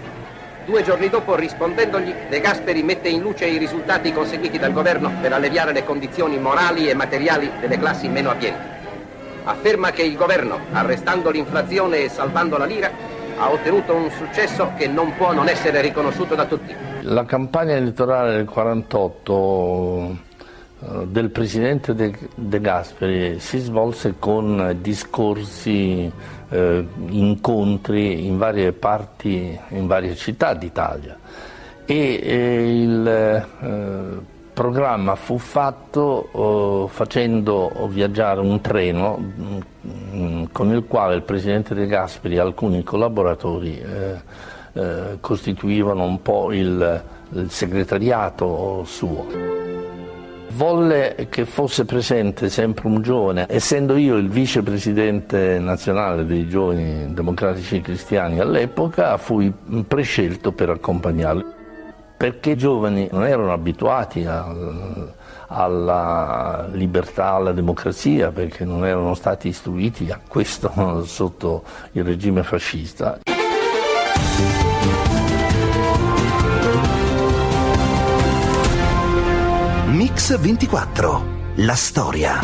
Due 0.64 0.82
giorni 0.82 1.08
dopo, 1.08 1.36
rispondendogli, 1.36 2.12
De 2.28 2.40
Gasperi 2.40 2.82
mette 2.82 3.08
in 3.08 3.22
luce 3.22 3.46
i 3.46 3.56
risultati 3.56 4.12
conseguiti 4.12 4.58
dal 4.58 4.72
governo 4.72 5.12
per 5.20 5.32
alleviare 5.32 5.72
le 5.72 5.84
condizioni 5.84 6.40
morali 6.40 6.90
e 6.90 6.94
materiali 6.94 7.48
delle 7.60 7.78
classi 7.78 8.08
meno 8.08 8.30
abbienti. 8.30 8.66
Afferma 9.44 9.92
che 9.92 10.02
il 10.02 10.16
governo, 10.16 10.58
arrestando 10.72 11.30
l'inflazione 11.30 12.02
e 12.02 12.08
salvando 12.08 12.58
la 12.58 12.64
lira, 12.66 13.18
ha 13.40 13.50
ottenuto 13.50 13.94
un 13.94 14.10
successo 14.10 14.72
che 14.76 14.86
non 14.86 15.14
può 15.16 15.32
non 15.32 15.48
essere 15.48 15.80
riconosciuto 15.80 16.34
da 16.34 16.44
tutti. 16.44 16.74
La 17.00 17.24
campagna 17.24 17.74
elettorale 17.74 18.34
del 18.36 18.44
48 18.44 20.16
eh, 20.82 21.06
del 21.06 21.30
presidente 21.30 21.94
De, 21.94 22.60
Gasperi 22.60 23.40
si 23.40 23.58
svolse 23.58 24.16
con 24.18 24.76
discorsi, 24.80 26.12
eh, 26.50 26.86
incontri 27.08 28.26
in 28.26 28.36
varie 28.36 28.72
parti, 28.72 29.58
in 29.68 29.86
varie 29.86 30.14
città 30.14 30.52
d'Italia 30.52 31.16
e 31.86 32.20
eh, 32.22 32.82
il 32.82 33.06
eh, 33.08 34.38
programma 34.52 35.14
fu 35.16 35.38
fatto 35.38 36.28
oh, 36.30 36.86
facendo 36.88 37.72
viaggiare 37.88 38.40
un 38.40 38.60
treno 38.60 39.18
con 40.52 40.72
il 40.72 40.84
quale 40.86 41.14
il 41.14 41.22
presidente 41.22 41.74
De 41.74 41.86
Gasperi 41.86 42.36
e 42.36 42.40
alcuni 42.40 42.82
collaboratori 42.82 43.78
eh, 43.78 44.20
eh, 44.72 45.18
costituivano 45.20 46.04
un 46.04 46.22
po' 46.22 46.52
il, 46.52 47.02
il 47.32 47.50
segretariato 47.50 48.84
suo. 48.84 49.26
Volle 50.52 51.28
che 51.30 51.44
fosse 51.46 51.84
presente 51.84 52.48
sempre 52.48 52.88
un 52.88 53.00
giovane, 53.02 53.46
essendo 53.48 53.96
io 53.96 54.16
il 54.16 54.28
vicepresidente 54.28 55.58
nazionale 55.58 56.26
dei 56.26 56.48
giovani 56.48 57.14
democratici 57.14 57.80
cristiani 57.80 58.40
all'epoca, 58.40 59.16
fui 59.16 59.52
prescelto 59.86 60.52
per 60.52 60.70
accompagnarlo, 60.70 61.44
perché 62.16 62.50
i 62.50 62.56
giovani 62.56 63.08
non 63.12 63.24
erano 63.26 63.52
abituati 63.52 64.24
a, 64.24 64.52
alla 65.52 66.68
libertà, 66.72 67.30
alla 67.32 67.52
democrazia, 67.52 68.30
perché 68.30 68.64
non 68.64 68.86
erano 68.86 69.14
stati 69.14 69.48
istruiti 69.48 70.10
a 70.10 70.20
questo 70.26 71.04
sotto 71.06 71.64
il 71.92 72.04
regime 72.04 72.42
fascista. 72.42 73.18
Mix 79.86 80.38
24. 80.38 81.38
La 81.56 81.74
storia. 81.74 82.38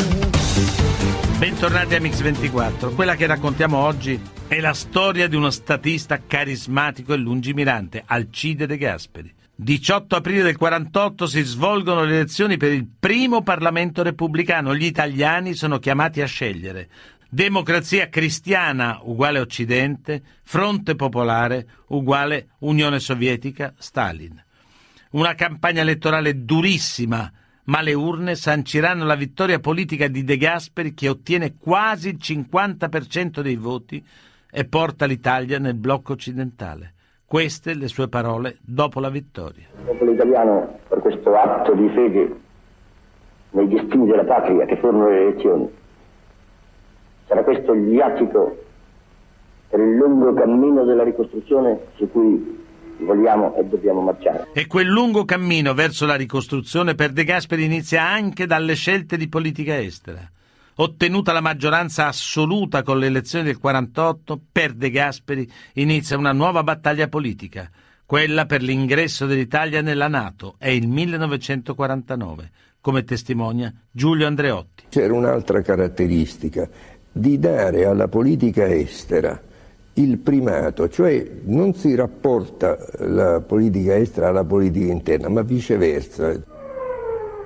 Bentornati 1.37 1.95
a 1.95 2.01
Mix 2.01 2.21
24. 2.21 2.91
Quella 2.91 3.15
che 3.15 3.25
raccontiamo 3.25 3.77
oggi 3.77 4.19
è 4.47 4.59
la 4.59 4.73
storia 4.73 5.27
di 5.27 5.35
uno 5.35 5.49
statista 5.49 6.19
carismatico 6.27 7.13
e 7.13 7.17
lungimirante, 7.17 8.03
Alcide 8.05 8.67
De 8.67 8.77
Gasperi. 8.77 9.33
18 9.59 10.15
aprile 10.15 10.43
del 10.43 10.55
48 10.55 11.25
si 11.25 11.41
svolgono 11.41 12.03
le 12.03 12.13
elezioni 12.13 12.57
per 12.57 12.71
il 12.71 12.87
primo 12.87 13.41
Parlamento 13.41 14.03
repubblicano. 14.03 14.75
Gli 14.75 14.85
italiani 14.85 15.55
sono 15.55 15.79
chiamati 15.79 16.21
a 16.21 16.27
scegliere. 16.27 16.87
Democrazia 17.27 18.07
cristiana 18.07 18.99
uguale 19.01 19.39
Occidente, 19.39 20.21
Fronte 20.43 20.93
Popolare 20.93 21.67
uguale 21.87 22.49
Unione 22.59 22.99
Sovietica, 22.99 23.73
Stalin. 23.79 24.39
Una 25.11 25.33
campagna 25.33 25.81
elettorale 25.81 26.45
durissima 26.45 27.31
ma 27.63 27.81
le 27.81 27.95
urne 27.95 28.35
sanciranno 28.35 29.05
la 29.05 29.15
vittoria 29.15 29.59
politica 29.59 30.07
di 30.07 30.23
De 30.23 30.37
Gasperi 30.37 30.93
che 30.93 31.09
ottiene 31.09 31.55
quasi 31.55 32.09
il 32.09 32.19
50% 32.21 33.41
dei 33.41 33.55
voti 33.55 34.05
e 34.51 34.65
porta 34.65 35.05
l'Italia 35.05 35.57
nel 35.57 35.73
blocco 35.73 36.13
occidentale. 36.13 36.93
Queste 37.29 37.73
le 37.73 37.89
sue 37.89 38.07
parole 38.07 38.55
dopo 38.61 39.01
la 39.01 39.09
vittoria. 39.09 39.65
Il 39.77 39.83
popolo 39.83 40.11
italiano, 40.13 40.79
per 40.87 40.99
questo 40.99 41.35
atto 41.35 41.73
di 41.73 41.89
fede 41.89 42.35
nei 43.49 43.67
destini 43.67 44.05
della 44.05 44.23
patria 44.23 44.65
che 44.65 44.77
furono 44.77 45.09
le 45.09 45.21
elezioni, 45.23 45.69
sarà 47.27 47.43
questo 47.43 47.73
il 47.73 47.83
viatico 47.83 48.63
per 49.67 49.77
il 49.77 49.95
lungo 49.95 50.33
cammino 50.35 50.85
della 50.85 51.03
ricostruzione 51.03 51.77
su 51.97 52.09
cui 52.09 52.63
vogliamo 52.99 53.57
e 53.57 53.65
dobbiamo 53.65 53.99
marciare. 53.99 54.47
E 54.53 54.65
quel 54.65 54.87
lungo 54.87 55.25
cammino 55.25 55.73
verso 55.73 56.05
la 56.05 56.15
ricostruzione 56.15 56.95
per 56.95 57.11
De 57.11 57.25
Gasperi 57.25 57.65
inizia 57.65 58.07
anche 58.07 58.45
dalle 58.45 58.75
scelte 58.75 59.17
di 59.17 59.27
politica 59.27 59.77
estera. 59.77 60.21
Ottenuta 60.79 61.33
la 61.33 61.41
maggioranza 61.41 62.05
assoluta 62.05 62.83
con 62.83 62.99
le 62.99 63.07
elezioni 63.07 63.45
del 63.45 63.57
48, 63.57 64.39
per 64.51 64.73
De 64.73 64.91
Gasperi 64.91 65.49
inizia 65.73 66.17
una 66.17 66.33
nuova 66.33 66.61
battaglia 66.61 67.07
politica, 67.07 67.67
quella 68.05 68.45
per 68.45 68.61
l'ingresso 68.61 69.25
dell'Italia 69.25 69.81
nella 69.81 70.07
Nato. 70.07 70.53
È 70.59 70.69
il 70.69 70.87
1949, 70.87 72.51
come 72.79 73.03
testimonia 73.03 73.73
Giulio 73.89 74.27
Andreotti. 74.27 74.83
C'era 74.89 75.15
un'altra 75.15 75.61
caratteristica, 75.61 76.69
di 77.11 77.39
dare 77.39 77.85
alla 77.85 78.07
politica 78.07 78.67
estera 78.67 79.41
il 79.93 80.19
primato, 80.19 80.89
cioè 80.89 81.27
non 81.45 81.73
si 81.73 81.95
rapporta 81.95 82.77
la 82.99 83.41
politica 83.41 83.95
estera 83.95 84.27
alla 84.27 84.43
politica 84.43 84.91
interna, 84.91 85.27
ma 85.27 85.41
viceversa. 85.41 86.39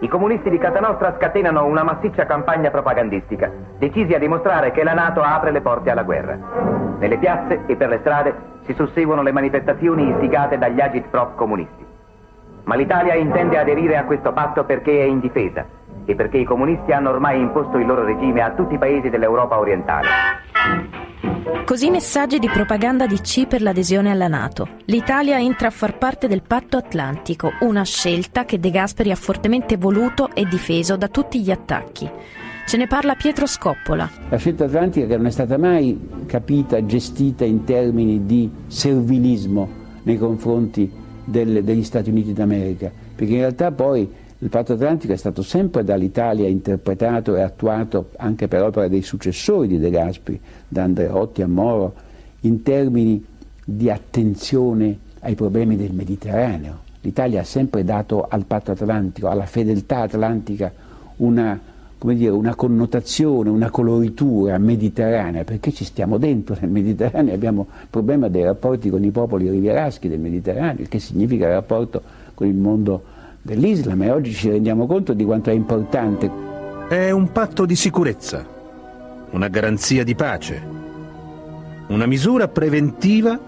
I 0.02 0.08
comunisti 0.08 0.50
di 0.50 0.58
Casa 0.58 0.80
Nostra 0.80 1.14
scatenano 1.16 1.64
una 1.64 1.84
massiccia 1.84 2.26
campagna 2.26 2.72
propagandistica, 2.72 3.52
decisi 3.78 4.16
a 4.16 4.18
dimostrare 4.18 4.72
che 4.72 4.84
la 4.84 4.94
Nato 4.94 5.22
apre 5.22 5.52
le 5.52 5.62
porte 5.62 5.92
alla 5.92 6.02
guerra. 6.02 6.40
Nelle 6.98 7.20
piazze 7.20 7.66
e 7.68 7.76
per 7.76 7.90
le 7.90 8.00
strade 8.00 8.36
si 8.66 8.74
susseguono 8.74 9.22
le 9.22 9.32
manifestazioni 9.32 10.10
istigate 10.10 10.58
dagli 10.58 10.82
agit-prop 10.82 11.36
comunisti. 11.36 11.86
Ma 12.64 12.74
l'Italia 12.74 13.14
intende 13.14 13.60
aderire 13.60 13.96
a 13.98 14.06
questo 14.06 14.34
patto 14.34 14.64
perché 14.64 15.02
è 15.02 15.04
indifesa 15.04 15.66
e 16.06 16.16
perché 16.16 16.38
i 16.38 16.46
comunisti 16.46 16.92
hanno 16.92 17.12
ormai 17.12 17.40
imposto 17.40 17.78
il 17.78 17.86
loro 17.86 18.04
regime 18.04 18.42
a 18.42 18.54
tutti 18.54 18.74
i 18.74 18.80
paesi 18.80 19.12
dell'Europa 19.12 19.60
orientale. 19.60 20.08
Così 21.66 21.92
messaggi 21.92 22.40
di 22.40 22.50
propaganda 22.50 23.06
DC 23.06 23.46
per 23.46 23.62
l'adesione 23.62 24.10
alla 24.10 24.28
Nato. 24.28 24.68
L'Italia 24.86 25.40
entra 25.40 25.68
a 25.68 25.72
far 25.72 25.98
parte 25.98 26.28
del 26.28 26.42
Patto 26.42 26.78
Atlantico, 26.78 27.52
una 27.62 27.84
scelta 27.84 28.44
che 28.44 28.60
De 28.60 28.72
Gasperi 28.72 29.12
ha 29.12 29.16
fortemente 29.16 29.78
voluto 29.78 30.32
e 30.34 30.46
difeso 30.46 30.98
da 30.98 31.08
tutti 31.08 31.40
gli 31.40 31.52
attacchi. 31.52 32.10
Ce 32.66 32.78
ne 32.78 32.88
parla 32.88 33.16
Pietro 33.16 33.46
Scoppola. 33.46 34.10
La 34.30 34.38
scelta 34.38 34.66
atlantica 34.66 35.06
che 35.06 35.18
non 35.18 35.28
è 35.28 35.32
stata 35.32 35.58
mai 35.58 36.26
capita, 36.26 36.84
gestita 36.86 37.46
in 37.46 37.64
termini 37.66 38.26
di 38.26 38.50
servilismo 38.66 39.70
nei 40.04 40.18
confronti 40.18 40.92
del, 41.24 41.64
degli 41.64 41.84
Stati 41.84 42.10
Uniti 42.10 42.34
d'America, 42.34 42.92
perché 43.16 43.34
in 43.34 43.40
realtà 43.40 43.72
poi 43.72 44.10
il 44.44 44.50
patto 44.50 44.74
atlantico 44.74 45.14
è 45.14 45.18
stato 45.18 45.44
sempre 45.44 45.84
dall'Italia 45.84 46.48
interpretato 46.48 47.36
e 47.36 47.42
attuato 47.42 48.10
anche 48.18 48.48
per 48.48 48.64
opera 48.64 48.88
dei 48.88 49.04
successori 49.04 49.68
di 49.68 49.78
De 49.78 49.92
Gasperi, 49.92 50.40
da 50.68 50.82
Andreotti 50.82 51.44
a 51.44 51.48
Moro, 51.48 51.94
in 52.42 52.64
termini 52.64 53.24
di 53.64 53.92
attenzione 53.92 54.98
ai 55.20 55.36
problemi 55.36 55.78
del 55.78 55.94
Mediterraneo. 55.94 56.80
L'Italia 57.02 57.42
ha 57.42 57.44
sempre 57.44 57.84
dato 57.84 58.26
al 58.28 58.46
patto 58.46 58.72
atlantico, 58.72 59.28
alla 59.28 59.46
fedeltà 59.46 60.02
atlantica, 60.02 60.72
una, 61.18 61.60
dire, 62.00 62.32
una 62.32 62.56
connotazione, 62.56 63.50
una 63.52 63.70
coloritura 63.70 64.58
mediterranea, 64.58 65.44
perché 65.44 65.72
ci 65.72 65.84
stiamo 65.84 66.18
dentro 66.18 66.58
nel 66.60 66.72
Mediterraneo, 66.72 67.36
abbiamo 67.36 67.68
il 67.82 67.88
problema 67.92 68.28
dei 68.28 68.44
rapporti 68.44 68.90
con 68.90 69.04
i 69.04 69.12
popoli 69.12 69.48
rivieraschi 69.48 70.10
del 70.10 70.20
Mediterraneo, 70.20 70.88
che 70.90 70.98
significa 70.98 71.46
il 71.46 71.54
rapporto 71.54 72.02
con 72.34 72.48
il 72.48 72.56
mondo 72.56 73.11
dell'Islam 73.42 74.02
e 74.04 74.12
oggi 74.12 74.34
ci 74.34 74.50
rendiamo 74.50 74.86
conto 74.86 75.14
di 75.14 75.26
quanto 75.26 75.50
è 75.50 75.54
importante. 75.54 76.30
È 76.88 77.10
un 77.10 77.32
patto 77.32 77.66
di 77.66 77.76
sicurezza, 77.76 78.46
una 79.32 79.48
garanzia 79.48 80.04
di 80.04 80.16
pace, 80.16 80.62
una 81.88 82.06
misura 82.06 82.48
preventiva 82.48 83.40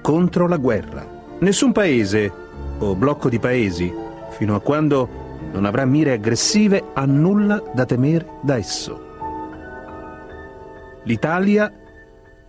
contro 0.00 0.46
la 0.46 0.56
guerra. 0.56 1.06
Nessun 1.40 1.72
paese 1.72 2.32
o 2.78 2.94
blocco 2.94 3.28
di 3.28 3.38
paesi, 3.38 3.92
fino 4.30 4.54
a 4.54 4.60
quando 4.60 5.24
non 5.52 5.64
avrà 5.64 5.84
mire 5.84 6.12
aggressive, 6.12 6.82
ha 6.92 7.04
nulla 7.06 7.62
da 7.74 7.84
temere 7.84 8.26
da 8.42 8.56
esso. 8.56 9.04
L'Italia, 11.04 11.72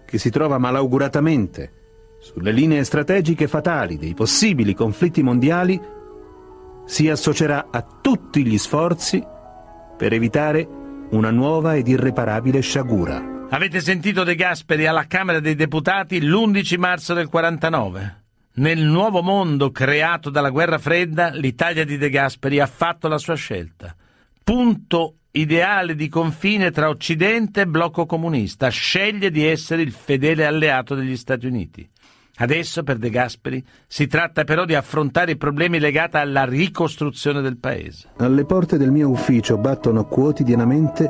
che 0.05 0.17
si 0.17 0.29
trova 0.29 0.57
malauguratamente 0.57 1.71
sulle 2.19 2.51
linee 2.51 2.83
strategiche 2.83 3.47
fatali 3.47 3.97
dei 3.97 4.13
possibili 4.13 4.73
conflitti 4.73 5.21
mondiali, 5.21 5.79
si 6.87 7.09
associerà 7.09 7.67
a 7.69 7.85
tutti 8.01 8.45
gli 8.45 8.57
sforzi 8.57 9.21
per 9.97 10.13
evitare 10.13 10.67
una 11.11 11.31
nuova 11.31 11.75
ed 11.75 11.87
irreparabile 11.87 12.61
sciagura. 12.61 13.45
Avete 13.49 13.81
sentito 13.81 14.23
De 14.23 14.35
Gasperi 14.35 14.87
alla 14.87 15.05
Camera 15.05 15.39
dei 15.39 15.55
Deputati 15.55 16.21
l'11 16.21 16.79
marzo 16.79 17.13
del 17.13 17.27
49? 17.27 18.23
Nel 18.55 18.79
nuovo 18.79 19.21
mondo 19.21 19.69
creato 19.69 20.29
dalla 20.29 20.49
guerra 20.49 20.79
fredda, 20.79 21.29
l'Italia 21.29 21.85
di 21.85 21.97
De 21.97 22.09
Gasperi 22.09 22.59
ha 22.59 22.65
fatto 22.65 23.07
la 23.07 23.17
sua 23.17 23.35
scelta. 23.35 23.95
Punto 24.43 25.15
ideale 25.31 25.93
di 25.93 26.07
confine 26.07 26.71
tra 26.71 26.89
Occidente 26.89 27.61
e 27.61 27.67
blocco 27.67 28.05
comunista. 28.05 28.69
Sceglie 28.69 29.29
di 29.29 29.45
essere 29.45 29.81
il 29.81 29.91
fedele 29.91 30.45
alleato 30.45 30.95
degli 30.95 31.17
Stati 31.17 31.45
Uniti. 31.45 31.87
Adesso, 32.39 32.83
per 32.83 32.97
De 32.97 33.09
Gasperi, 33.09 33.63
si 33.87 34.05
tratta 34.05 34.43
però 34.43 34.65
di 34.65 34.75
affrontare 34.75 35.31
i 35.31 35.37
problemi 35.37 35.79
legati 35.79 36.17
alla 36.17 36.45
ricostruzione 36.45 37.41
del 37.41 37.57
paese. 37.57 38.09
Alle 38.17 38.45
porte 38.45 38.77
del 38.77 38.91
mio 38.91 39.09
ufficio 39.09 39.57
battono 39.57 40.05
quotidianamente 40.05 41.09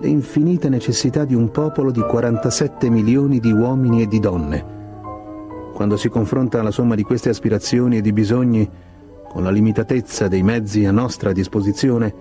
le 0.00 0.08
infinite 0.08 0.68
necessità 0.68 1.24
di 1.24 1.34
un 1.34 1.50
popolo 1.50 1.92
di 1.92 2.00
47 2.00 2.90
milioni 2.90 3.38
di 3.38 3.52
uomini 3.52 4.02
e 4.02 4.08
di 4.08 4.18
donne. 4.18 4.72
Quando 5.72 5.96
si 5.96 6.08
confronta 6.08 6.62
la 6.62 6.72
somma 6.72 6.96
di 6.96 7.04
queste 7.04 7.28
aspirazioni 7.28 7.98
e 7.98 8.00
di 8.00 8.12
bisogni 8.12 8.68
con 9.28 9.44
la 9.44 9.50
limitatezza 9.50 10.28
dei 10.28 10.42
mezzi 10.42 10.84
a 10.84 10.92
nostra 10.92 11.32
disposizione, 11.32 12.14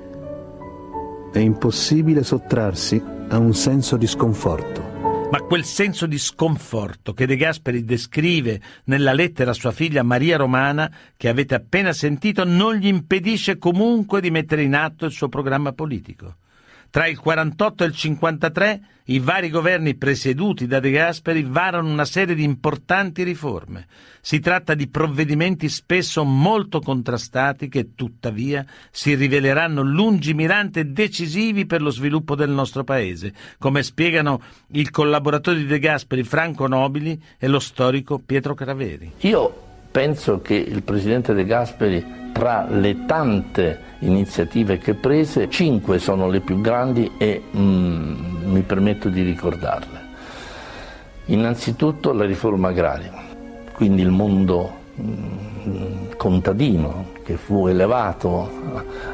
è 1.31 1.39
impossibile 1.39 2.23
sottrarsi 2.23 3.01
a 3.29 3.37
un 3.39 3.53
senso 3.55 3.97
di 3.97 4.05
sconforto. 4.05 4.92
Ma 5.33 5.41
quel 5.41 5.65
senso 5.65 6.05
di 6.05 6.19
sconforto 6.19 7.15
che 7.15 7.25
De 7.25 7.35
Gasperi 7.35 7.83
descrive 7.83 8.61
nella 8.83 9.13
lettera 9.13 9.49
a 9.49 9.55
sua 9.55 9.71
figlia 9.71 10.03
Maria 10.03 10.37
Romana, 10.37 10.91
che 11.17 11.27
avete 11.27 11.55
appena 11.55 11.91
sentito, 11.91 12.45
non 12.45 12.75
gli 12.75 12.85
impedisce 12.85 13.57
comunque 13.57 14.21
di 14.21 14.29
mettere 14.29 14.61
in 14.61 14.75
atto 14.75 15.07
il 15.07 15.11
suo 15.11 15.29
programma 15.29 15.73
politico. 15.73 16.35
Tra 16.93 17.07
il 17.07 17.17
48 17.17 17.83
e 17.83 17.87
il 17.87 17.95
53 17.95 18.81
i 19.05 19.17
vari 19.17 19.49
governi 19.49 19.95
presieduti 19.95 20.67
da 20.67 20.79
De 20.79 20.91
Gasperi 20.91 21.41
varano 21.41 21.89
una 21.89 22.05
serie 22.05 22.35
di 22.35 22.43
importanti 22.43 23.23
riforme. 23.23 23.87
Si 24.21 24.39
tratta 24.39 24.75
di 24.75 24.87
provvedimenti 24.87 25.69
spesso 25.69 26.23
molto 26.23 26.81
contrastati 26.81 27.67
che 27.67 27.95
tuttavia 27.95 28.63
si 28.91 29.15
riveleranno 29.15 29.81
lungimiranti 29.81 30.81
e 30.81 30.85
decisivi 30.85 31.65
per 31.65 31.81
lo 31.81 31.89
sviluppo 31.89 32.35
del 32.35 32.51
nostro 32.51 32.83
Paese, 32.83 33.33
come 33.57 33.81
spiegano 33.81 34.39
il 34.73 34.91
collaboratore 34.91 35.57
di 35.57 35.65
De 35.65 35.79
Gasperi 35.79 36.21
Franco 36.21 36.67
Nobili 36.67 37.19
e 37.39 37.47
lo 37.47 37.57
storico 37.57 38.19
Pietro 38.19 38.53
Craveri. 38.53 39.13
Io 39.21 39.51
penso 39.89 40.41
che 40.41 40.53
il 40.53 40.83
presidente 40.83 41.33
De 41.33 41.43
Gasperi 41.43 42.22
tra 42.43 42.65
le 42.67 43.05
tante 43.05 43.79
iniziative 43.99 44.77
che 44.77 44.95
prese, 44.95 45.49
cinque 45.49 45.97
sono 45.97 46.27
le 46.27 46.41
più 46.41 46.59
grandi 46.59 47.09
e 47.17 47.41
mm, 47.55 48.51
mi 48.51 48.61
permetto 48.63 49.07
di 49.07 49.21
ricordarle. 49.21 50.01
Innanzitutto 51.27 52.11
la 52.11 52.25
riforma 52.25 52.67
agraria, 52.67 53.13
quindi 53.71 54.01
il 54.01 54.09
mondo 54.09 54.73
mm, 54.99 56.11
contadino 56.17 57.11
che 57.23 57.37
fu 57.37 57.67
elevato 57.67 58.51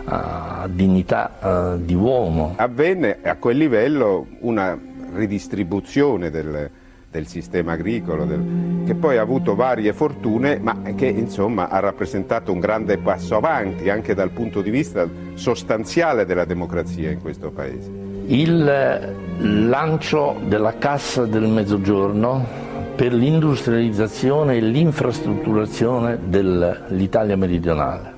a, 0.05 0.67
dignità 0.67 1.37
a, 1.39 1.75
di 1.75 1.93
uomo. 1.93 2.55
Avvenne 2.55 3.19
a 3.21 3.35
quel 3.35 3.57
livello 3.57 4.25
una 4.39 4.75
ridistribuzione 5.13 6.31
del, 6.31 6.67
del 7.11 7.25
sistema 7.27 7.71
agricolo, 7.71 8.25
del, 8.25 8.83
che 8.85 8.93
poi 8.93 9.17
ha 9.17 9.21
avuto 9.21 9.55
varie 9.55 9.93
fortune, 9.93 10.59
ma 10.59 10.81
che 10.95 11.07
insomma 11.07 11.69
ha 11.69 11.79
rappresentato 11.79 12.51
un 12.51 12.59
grande 12.59 12.97
passo 12.97 13.35
avanti 13.35 13.89
anche 13.89 14.13
dal 14.13 14.29
punto 14.29 14.61
di 14.61 14.69
vista 14.69 15.07
sostanziale 15.33 16.25
della 16.25 16.45
democrazia 16.45 17.09
in 17.09 17.19
questo 17.19 17.49
Paese. 17.49 17.89
Il 18.27 19.15
lancio 19.39 20.39
della 20.45 20.77
Cassa 20.77 21.25
del 21.25 21.47
Mezzogiorno 21.47 22.67
per 22.95 23.13
l'industrializzazione 23.13 24.57
e 24.57 24.59
l'infrastrutturazione 24.59 26.19
dell'Italia 26.25 27.37
meridionale. 27.37 28.13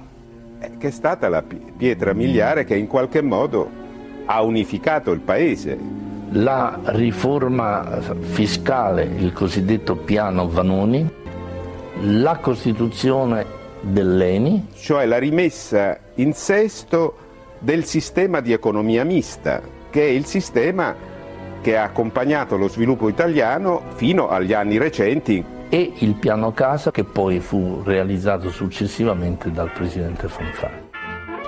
Eh, 0.59 0.71
che 0.77 0.87
è 0.87 0.91
stata 0.91 1.29
la 1.29 1.43
pietra 1.77 2.13
miliare 2.13 2.65
che 2.65 2.75
in 2.75 2.87
qualche 2.87 3.21
modo 3.21 3.69
ha 4.25 4.41
unificato 4.41 5.11
il 5.11 5.19
Paese 5.19 5.77
la 6.33 6.79
riforma 6.85 7.99
fiscale, 8.19 9.03
il 9.03 9.33
cosiddetto 9.33 9.95
piano 9.95 10.47
Vanoni, 10.47 11.09
la 12.01 12.37
costituzione 12.37 13.45
dell'ENI. 13.81 14.67
Cioè 14.73 15.05
la 15.05 15.17
rimessa 15.17 15.97
in 16.15 16.33
sesto 16.33 17.15
del 17.59 17.83
sistema 17.85 18.39
di 18.39 18.53
economia 18.53 19.03
mista, 19.03 19.61
che 19.89 20.03
è 20.03 20.09
il 20.09 20.25
sistema 20.25 20.95
che 21.61 21.77
ha 21.77 21.83
accompagnato 21.83 22.57
lo 22.57 22.67
sviluppo 22.67 23.09
italiano 23.09 23.83
fino 23.95 24.29
agli 24.29 24.53
anni 24.53 24.77
recenti. 24.77 25.59
E 25.73 25.93
il 25.99 26.15
piano 26.15 26.51
casa 26.51 26.91
che 26.91 27.05
poi 27.05 27.39
fu 27.39 27.81
realizzato 27.85 28.49
successivamente 28.49 29.51
dal 29.53 29.71
presidente 29.71 30.27
Fanfani. 30.27 30.89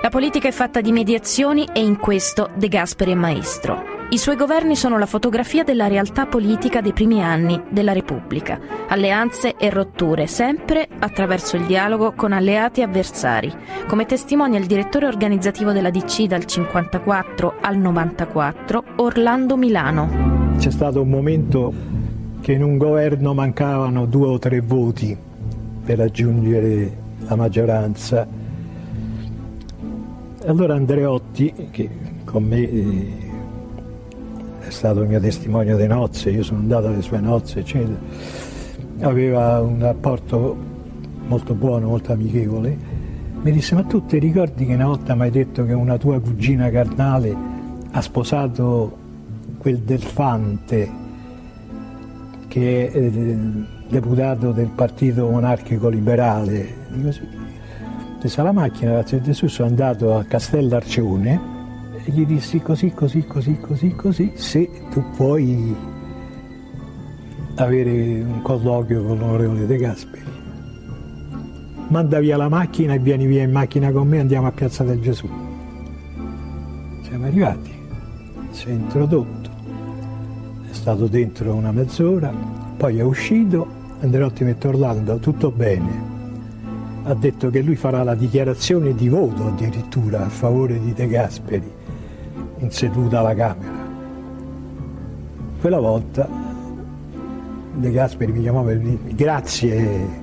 La 0.00 0.08
politica 0.08 0.48
è 0.48 0.52
fatta 0.52 0.80
di 0.80 0.92
mediazioni 0.92 1.68
e 1.70 1.80
in 1.80 1.98
questo 1.98 2.48
De 2.54 2.68
Gasperi 2.68 3.12
è 3.12 3.14
maestro. 3.14 3.93
I 4.10 4.18
suoi 4.18 4.36
governi 4.36 4.76
sono 4.76 4.98
la 4.98 5.06
fotografia 5.06 5.64
della 5.64 5.88
realtà 5.88 6.26
politica 6.26 6.80
dei 6.80 6.92
primi 6.92 7.22
anni 7.22 7.60
della 7.70 7.92
Repubblica. 7.92 8.60
Alleanze 8.88 9.56
e 9.56 9.70
rotture, 9.70 10.26
sempre 10.26 10.86
attraverso 10.98 11.56
il 11.56 11.64
dialogo 11.64 12.12
con 12.12 12.32
alleati 12.32 12.80
e 12.80 12.84
avversari, 12.84 13.52
come 13.88 14.04
testimonia 14.06 14.58
il 14.58 14.66
direttore 14.66 15.06
organizzativo 15.06 15.72
della 15.72 15.90
DC 15.90 16.26
dal 16.26 16.44
54 16.44 17.54
al 17.60 17.76
94, 17.76 18.84
Orlando 18.96 19.56
Milano. 19.56 20.52
C'è 20.58 20.70
stato 20.70 21.00
un 21.00 21.08
momento 21.08 21.72
che 22.40 22.52
in 22.52 22.62
un 22.62 22.76
governo 22.76 23.34
mancavano 23.34 24.04
due 24.04 24.28
o 24.28 24.38
tre 24.38 24.60
voti 24.60 25.16
per 25.84 25.98
raggiungere 25.98 26.96
la 27.26 27.36
maggioranza. 27.36 28.26
Allora 30.46 30.74
Andreotti, 30.74 31.68
che 31.70 31.90
con 32.24 32.44
me 32.44 32.58
eh, 32.58 33.32
è 34.66 34.70
stato 34.70 35.02
il 35.02 35.08
mio 35.08 35.20
testimonio 35.20 35.76
di 35.76 35.86
nozze, 35.86 36.30
io 36.30 36.42
sono 36.42 36.60
andato 36.60 36.86
alle 36.86 37.02
sue 37.02 37.20
nozze, 37.20 37.60
eccetera. 37.60 37.98
Aveva 39.00 39.60
un 39.60 39.80
rapporto 39.80 40.56
molto 41.26 41.54
buono, 41.54 41.88
molto 41.88 42.12
amichevole. 42.12 42.76
Mi 43.42 43.52
disse, 43.52 43.74
ma 43.74 43.82
tu 43.82 44.06
ti 44.06 44.18
ricordi 44.18 44.64
che 44.64 44.74
una 44.74 44.86
volta 44.86 45.14
mi 45.14 45.22
hai 45.22 45.30
detto 45.30 45.64
che 45.64 45.72
una 45.72 45.98
tua 45.98 46.18
cugina 46.20 46.70
carnale 46.70 47.36
ha 47.90 48.00
sposato 48.00 48.96
quel 49.58 49.78
Delfante, 49.80 50.90
che 52.48 52.90
è 52.90 52.96
eh, 52.96 53.38
deputato 53.88 54.52
del 54.52 54.70
partito 54.74 55.28
monarchico 55.28 55.88
liberale? 55.88 56.74
Dico 56.88 57.12
sì. 57.12 57.22
Disse, 58.20 58.42
la 58.42 58.52
macchina, 58.52 59.02
Gesù, 59.02 59.46
sono 59.48 59.68
andato 59.68 60.16
a 60.16 60.24
Castellarcione 60.24 61.53
gli 62.10 62.26
dissi 62.26 62.60
così, 62.60 62.92
così, 62.92 63.24
così, 63.24 63.58
così, 63.58 63.94
così, 63.94 64.32
se 64.34 64.68
tu 64.90 65.02
puoi 65.16 65.74
avere 67.56 68.20
un 68.20 68.42
colloquio 68.42 69.02
con 69.02 69.18
l'onorevole 69.18 69.66
De 69.66 69.76
Gasperi. 69.76 70.32
Manda 71.88 72.18
via 72.20 72.36
la 72.36 72.48
macchina 72.48 72.94
e 72.94 72.98
vieni 72.98 73.26
via 73.26 73.42
in 73.42 73.52
macchina 73.52 73.90
con 73.90 74.08
me, 74.08 74.20
andiamo 74.20 74.46
a 74.46 74.52
Piazza 74.52 74.84
del 74.84 75.00
Gesù. 75.00 75.28
Siamo 77.02 77.26
arrivati, 77.26 77.70
si 78.50 78.68
è 78.68 78.72
introdotto, 78.72 79.50
è 80.70 80.74
stato 80.74 81.06
dentro 81.06 81.54
una 81.54 81.72
mezz'ora, 81.72 82.32
poi 82.76 82.98
è 82.98 83.02
uscito, 83.02 83.66
Andreotti 84.00 84.44
mette 84.44 84.68
Orlando, 84.68 85.16
tutto 85.18 85.50
bene. 85.50 86.12
Ha 87.04 87.14
detto 87.14 87.50
che 87.50 87.62
lui 87.62 87.76
farà 87.76 88.02
la 88.02 88.14
dichiarazione 88.14 88.94
di 88.94 89.08
voto 89.08 89.48
addirittura 89.48 90.24
a 90.24 90.28
favore 90.28 90.80
di 90.80 90.92
De 90.92 91.06
Gasperi 91.06 91.73
in 92.64 92.70
seduta 92.70 93.20
alla 93.20 93.34
Camera. 93.34 93.82
Quella 95.60 95.78
volta 95.78 96.28
De 97.74 97.90
Gasperi 97.90 98.32
mi 98.32 98.42
chiamava 98.42 98.72
e 98.72 98.76
mi 98.76 98.98
disse 99.02 99.14
grazie 99.14 100.22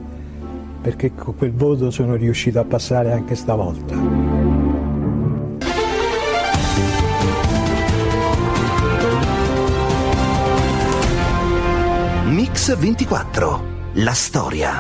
perché 0.82 1.14
con 1.14 1.36
quel 1.36 1.54
voto 1.54 1.92
sono 1.92 2.16
riuscito 2.16 2.60
a 2.60 2.64
passare 2.64 3.12
anche 3.12 3.36
stavolta. 3.36 3.96
Mix 12.26 12.76
24. 12.76 13.70
La 13.96 14.14
storia. 14.14 14.78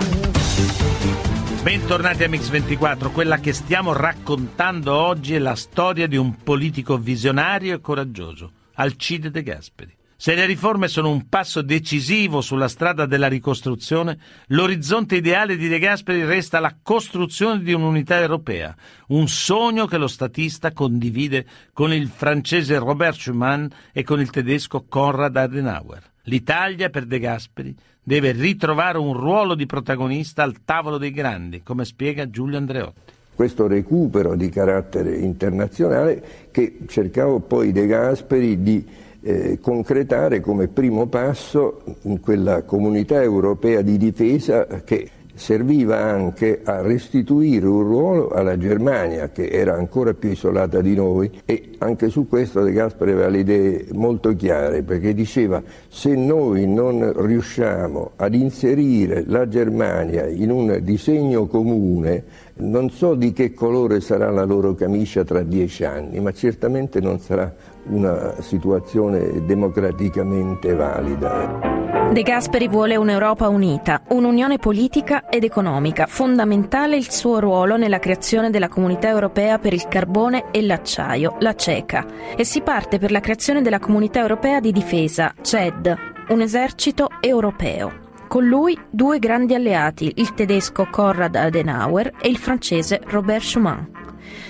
Bentornati 1.63 2.23
a 2.23 2.27
Mix24, 2.27 3.11
quella 3.11 3.37
che 3.37 3.53
stiamo 3.53 3.93
raccontando 3.93 4.95
oggi 4.95 5.35
è 5.35 5.39
la 5.39 5.53
storia 5.53 6.07
di 6.07 6.17
un 6.17 6.37
politico 6.41 6.97
visionario 6.97 7.75
e 7.75 7.79
coraggioso, 7.79 8.51
Alcide 8.73 9.29
De 9.29 9.43
Gasperi. 9.43 9.95
Se 10.15 10.33
le 10.33 10.47
riforme 10.47 10.87
sono 10.87 11.11
un 11.11 11.29
passo 11.29 11.61
decisivo 11.61 12.41
sulla 12.41 12.67
strada 12.67 13.05
della 13.05 13.27
ricostruzione, 13.27 14.17
l'orizzonte 14.47 15.17
ideale 15.17 15.55
di 15.55 15.67
De 15.67 15.77
Gasperi 15.77 16.25
resta 16.25 16.59
la 16.59 16.75
costruzione 16.81 17.61
di 17.61 17.73
un'unità 17.73 18.19
europea, 18.19 18.75
un 19.09 19.27
sogno 19.27 19.85
che 19.85 19.97
lo 19.97 20.07
statista 20.07 20.71
condivide 20.71 21.45
con 21.73 21.93
il 21.93 22.07
francese 22.07 22.79
Robert 22.79 23.19
Schuman 23.19 23.69
e 23.93 24.03
con 24.03 24.19
il 24.19 24.31
tedesco 24.31 24.85
Konrad 24.89 25.37
Adenauer. 25.37 26.10
L'Italia, 26.23 26.89
per 26.89 27.05
De 27.05 27.19
Gasperi, 27.19 27.75
deve 28.03 28.31
ritrovare 28.31 28.97
un 28.97 29.13
ruolo 29.13 29.55
di 29.55 29.65
protagonista 29.65 30.43
al 30.43 30.63
tavolo 30.63 30.97
dei 30.97 31.11
grandi, 31.11 31.61
come 31.63 31.85
spiega 31.85 32.29
Giulio 32.29 32.57
Andreotti. 32.57 33.11
Questo 33.33 33.67
recupero 33.67 34.35
di 34.35 34.49
carattere 34.49 35.15
internazionale 35.15 36.49
che 36.51 36.79
cercavo 36.87 37.39
poi 37.39 37.71
De 37.71 37.87
Gasperi 37.87 38.61
di 38.61 38.85
eh, 39.21 39.59
concretare 39.59 40.41
come 40.41 40.67
primo 40.67 41.07
passo 41.07 41.83
in 42.03 42.19
quella 42.19 42.63
comunità 42.63 43.21
europea 43.21 43.81
di 43.81 43.97
difesa 43.97 44.65
che 44.83 45.09
serviva 45.41 45.97
anche 45.97 46.61
a 46.63 46.81
restituire 46.81 47.65
un 47.65 47.81
ruolo 47.81 48.29
alla 48.29 48.59
Germania 48.59 49.31
che 49.31 49.47
era 49.47 49.73
ancora 49.73 50.13
più 50.13 50.29
isolata 50.29 50.81
di 50.81 50.93
noi 50.93 51.31
e 51.45 51.71
anche 51.79 52.09
su 52.09 52.27
questo 52.27 52.61
De 52.61 52.71
Gasperi 52.71 53.13
aveva 53.13 53.27
le 53.27 53.39
idee 53.39 53.87
molto 53.93 54.35
chiare 54.35 54.83
perché 54.83 55.15
diceva 55.15 55.63
se 55.87 56.13
noi 56.13 56.67
non 56.67 57.11
riusciamo 57.25 58.11
ad 58.17 58.35
inserire 58.35 59.23
la 59.25 59.47
Germania 59.47 60.27
in 60.27 60.51
un 60.51 60.77
disegno 60.83 61.47
comune 61.47 62.23
non 62.55 62.89
so 62.89 63.15
di 63.15 63.33
che 63.33 63.53
colore 63.53 64.01
sarà 64.01 64.29
la 64.29 64.43
loro 64.43 64.73
camicia 64.73 65.23
tra 65.23 65.41
dieci 65.41 65.83
anni 65.83 66.19
ma 66.19 66.31
certamente 66.31 66.99
non 66.99 67.19
sarà 67.19 67.53
una 67.83 68.35
situazione 68.41 69.45
democraticamente 69.45 70.73
valida. 70.73 71.79
De 72.11 72.23
Gasperi 72.23 72.67
vuole 72.67 72.95
un'Europa 72.97 73.47
unita, 73.47 74.01
un'unione 74.09 74.57
politica 74.57 75.29
ed 75.29 75.43
economica, 75.43 76.07
fondamentale 76.07 76.97
il 76.97 77.09
suo 77.09 77.39
ruolo 77.39 77.77
nella 77.77 77.99
creazione 77.99 78.49
della 78.49 78.67
comunità 78.67 79.07
europea 79.07 79.59
per 79.59 79.73
il 79.73 79.87
carbone 79.87 80.51
e 80.51 80.61
l'acciaio, 80.61 81.37
la 81.39 81.55
CECA, 81.55 82.05
e 82.35 82.43
si 82.43 82.61
parte 82.61 82.99
per 82.99 83.11
la 83.11 83.21
creazione 83.21 83.61
della 83.61 83.79
comunità 83.79 84.19
europea 84.19 84.59
di 84.59 84.71
difesa, 84.71 85.33
CED, 85.41 85.95
un 86.29 86.41
esercito 86.41 87.07
europeo. 87.21 88.10
Con 88.31 88.45
lui 88.45 88.79
due 88.89 89.19
grandi 89.19 89.55
alleati, 89.55 90.09
il 90.15 90.33
tedesco 90.33 90.87
Konrad 90.89 91.35
Adenauer 91.35 92.13
e 92.21 92.29
il 92.29 92.37
francese 92.37 93.01
Robert 93.07 93.43
Schuman. 93.43 93.91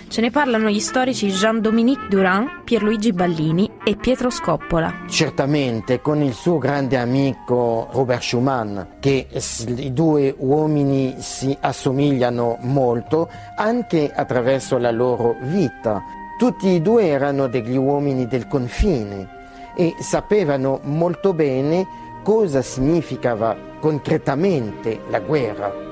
Ce 0.07 0.21
ne 0.21 0.29
parlano 0.29 0.69
gli 0.69 0.79
storici 0.79 1.29
Jean-Dominique 1.29 2.07
Durand, 2.07 2.61
Pierluigi 2.63 3.11
Ballini 3.11 3.67
e 3.83 3.95
Pietro 3.95 4.29
Scoppola. 4.29 5.05
Certamente 5.07 5.99
con 5.99 6.21
il 6.21 6.33
suo 6.33 6.59
grande 6.59 6.95
amico 6.95 7.87
Robert 7.91 8.21
Schumann, 8.21 8.81
che 8.99 9.27
i 9.31 9.93
due 9.93 10.35
uomini 10.37 11.15
si 11.17 11.57
assomigliano 11.59 12.59
molto 12.61 13.31
anche 13.55 14.11
attraverso 14.15 14.77
la 14.77 14.91
loro 14.91 15.37
vita. 15.41 16.03
Tutti 16.37 16.75
e 16.75 16.81
due 16.81 17.07
erano 17.07 17.47
degli 17.47 17.77
uomini 17.77 18.27
del 18.27 18.47
confine 18.47 19.39
e 19.75 19.95
sapevano 20.01 20.81
molto 20.83 21.33
bene 21.33 22.09
cosa 22.23 22.61
significava 22.61 23.55
concretamente 23.79 24.99
la 25.09 25.19
guerra 25.19 25.89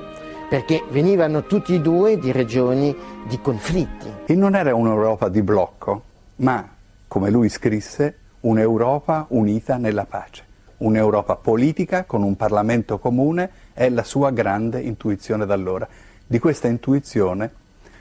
perché 0.50 0.84
venivano 0.89 1.44
tutti 1.44 1.76
e 1.76 1.80
due 1.80 2.18
di 2.18 2.32
regioni 2.32 2.96
di 3.28 3.39
conflitti. 3.39 4.12
E 4.26 4.34
non 4.34 4.56
era 4.56 4.74
un'Europa 4.74 5.30
di 5.30 5.44
blocco, 5.44 6.04
ma, 6.38 6.68
come 7.08 7.30
lui 7.30 7.50
scrisse, 7.50 8.18
un'Europa 8.42 9.28
unita 9.30 9.78
nella 9.78 10.06
pace. 10.06 10.44
Un'Europa 10.78 11.36
politica 11.36 12.06
con 12.06 12.24
un 12.24 12.36
Parlamento 12.36 12.98
comune 12.98 13.50
è 13.74 13.89
la 13.89 14.04
sua 14.04 14.32
grande 14.32 14.82
intuizione 14.82 15.46
d'allora. 15.46 15.88
Di 16.26 16.39
questa 16.39 16.68
intuizione 16.68 17.52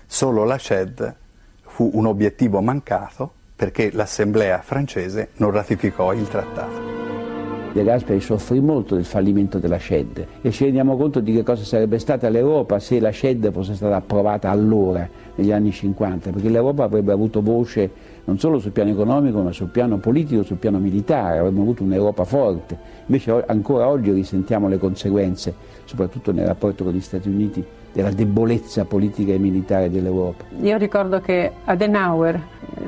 solo 0.06 0.44
la 0.44 0.56
CED 0.56 1.14
fu 1.62 1.90
un 1.92 2.06
obiettivo 2.06 2.62
mancato 2.62 3.32
perché 3.54 3.90
l'Assemblea 3.92 4.62
francese 4.62 5.30
non 5.36 5.50
ratificò 5.50 6.14
il 6.14 6.28
trattato. 6.28 7.17
De 7.78 7.84
Gasperi 7.84 8.18
soffrì 8.18 8.58
molto 8.58 8.96
del 8.96 9.04
fallimento 9.04 9.60
della 9.60 9.78
SHED 9.78 10.26
e 10.42 10.50
ci 10.50 10.64
rendiamo 10.64 10.96
conto 10.96 11.20
di 11.20 11.32
che 11.32 11.44
cosa 11.44 11.62
sarebbe 11.62 12.00
stata 12.00 12.28
l'Europa 12.28 12.80
se 12.80 12.98
la 12.98 13.12
SHED 13.12 13.52
fosse 13.52 13.76
stata 13.76 13.94
approvata 13.94 14.50
allora, 14.50 15.08
negli 15.36 15.52
anni 15.52 15.70
50, 15.70 16.30
perché 16.30 16.48
l'Europa 16.48 16.82
avrebbe 16.82 17.12
avuto 17.12 17.40
voce 17.40 17.88
non 18.24 18.36
solo 18.40 18.58
sul 18.58 18.72
piano 18.72 18.90
economico 18.90 19.40
ma 19.42 19.52
sul 19.52 19.68
piano 19.68 19.98
politico, 19.98 20.42
sul 20.42 20.56
piano 20.56 20.80
militare, 20.80 21.38
avremmo 21.38 21.62
avuto 21.62 21.84
un'Europa 21.84 22.24
forte. 22.24 22.76
Invece 23.06 23.44
ancora 23.46 23.86
oggi 23.86 24.10
risentiamo 24.10 24.66
le 24.66 24.78
conseguenze, 24.78 25.54
soprattutto 25.84 26.32
nel 26.32 26.48
rapporto 26.48 26.82
con 26.82 26.92
gli 26.92 27.00
Stati 27.00 27.28
Uniti, 27.28 27.64
della 27.92 28.10
debolezza 28.10 28.86
politica 28.86 29.32
e 29.32 29.38
militare 29.38 29.88
dell'Europa. 29.88 30.42
Io 30.62 30.76
ricordo 30.78 31.20
che 31.20 31.52
Adenauer, 31.64 32.42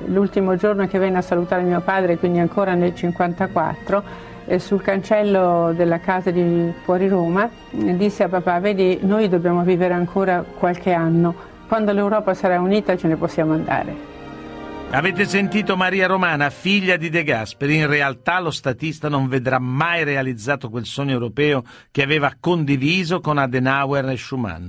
l'ultimo 0.06 0.56
giorno 0.56 0.88
che 0.88 0.98
venne 0.98 1.18
a 1.18 1.22
salutare 1.22 1.62
mio 1.62 1.80
padre, 1.80 2.18
quindi 2.18 2.40
ancora 2.40 2.72
nel 2.72 2.92
1954, 2.92 4.28
sul 4.58 4.82
cancello 4.82 5.72
della 5.74 6.00
casa 6.00 6.30
di 6.30 6.72
fuori 6.82 7.08
Roma, 7.08 7.48
disse 7.70 8.24
a 8.24 8.28
papà, 8.28 8.58
vedi, 8.58 8.98
noi 9.02 9.28
dobbiamo 9.28 9.62
vivere 9.62 9.94
ancora 9.94 10.42
qualche 10.42 10.92
anno, 10.92 11.34
quando 11.68 11.92
l'Europa 11.92 12.34
sarà 12.34 12.60
unita 12.60 12.96
ce 12.96 13.06
ne 13.06 13.16
possiamo 13.16 13.52
andare. 13.52 14.08
Avete 14.92 15.24
sentito 15.24 15.76
Maria 15.76 16.08
Romana, 16.08 16.50
figlia 16.50 16.96
di 16.96 17.10
De 17.10 17.22
Gasperi. 17.22 17.76
In 17.76 17.86
realtà 17.86 18.40
lo 18.40 18.50
statista 18.50 19.08
non 19.08 19.28
vedrà 19.28 19.60
mai 19.60 20.02
realizzato 20.02 20.68
quel 20.68 20.84
sogno 20.84 21.12
europeo 21.12 21.62
che 21.92 22.02
aveva 22.02 22.34
condiviso 22.40 23.20
con 23.20 23.38
Adenauer 23.38 24.08
e 24.08 24.16
Schumann. 24.16 24.68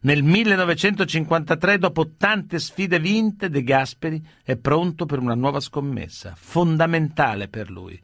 Nel 0.00 0.24
1953, 0.24 1.78
dopo 1.78 2.10
tante 2.18 2.58
sfide 2.58 2.98
vinte, 2.98 3.50
De 3.50 3.62
Gasperi 3.62 4.20
è 4.42 4.56
pronto 4.56 5.06
per 5.06 5.20
una 5.20 5.34
nuova 5.34 5.60
scommessa, 5.60 6.32
fondamentale 6.36 7.46
per 7.46 7.70
lui 7.70 8.02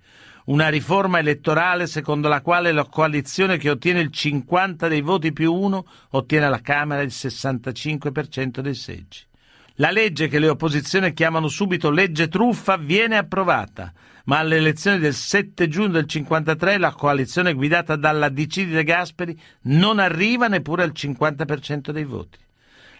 una 0.48 0.68
riforma 0.68 1.18
elettorale 1.18 1.86
secondo 1.86 2.28
la 2.28 2.40
quale 2.40 2.72
la 2.72 2.84
coalizione 2.84 3.56
che 3.58 3.70
ottiene 3.70 4.00
il 4.00 4.10
50 4.10 4.88
dei 4.88 5.00
voti 5.00 5.32
più 5.32 5.52
uno 5.52 5.86
ottiene 6.10 6.46
alla 6.46 6.60
Camera 6.60 7.02
il 7.02 7.12
65% 7.12 8.60
dei 8.60 8.74
seggi. 8.74 9.26
La 9.80 9.90
legge 9.90 10.26
che 10.26 10.38
le 10.38 10.48
opposizioni 10.48 11.12
chiamano 11.12 11.48
subito 11.48 11.90
legge 11.90 12.28
truffa 12.28 12.76
viene 12.76 13.16
approvata, 13.16 13.92
ma 14.24 14.38
alle 14.38 14.56
elezioni 14.56 14.98
del 14.98 15.14
7 15.14 15.68
giugno 15.68 15.88
del 15.88 16.06
53 16.06 16.78
la 16.78 16.92
coalizione 16.92 17.52
guidata 17.52 17.94
dalla 17.94 18.28
DC 18.28 18.54
di 18.64 18.70
De 18.70 18.84
Gasperi 18.84 19.38
non 19.62 19.98
arriva 19.98 20.48
neppure 20.48 20.82
al 20.82 20.92
50% 20.94 21.90
dei 21.90 22.04
voti. 22.04 22.38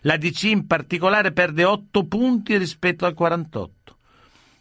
La 0.03 0.17
DC 0.17 0.45
in 0.45 0.67
particolare 0.67 1.33
perde 1.33 1.65
8 1.65 2.07
punti 2.07 2.57
rispetto 2.57 3.07
al 3.07 3.15
48. 3.15 3.78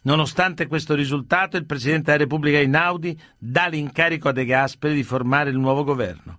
Nonostante 0.02 0.66
questo 0.66 0.94
risultato, 0.94 1.56
il 1.56 1.66
Presidente 1.66 2.12
della 2.12 2.24
Repubblica 2.24 2.60
Inaudi 2.60 3.18
dà 3.36 3.66
l'incarico 3.66 4.28
a 4.28 4.32
De 4.32 4.44
Gasperi 4.44 4.94
di 4.94 5.02
formare 5.02 5.50
il 5.50 5.58
nuovo 5.58 5.84
governo. 5.84 6.38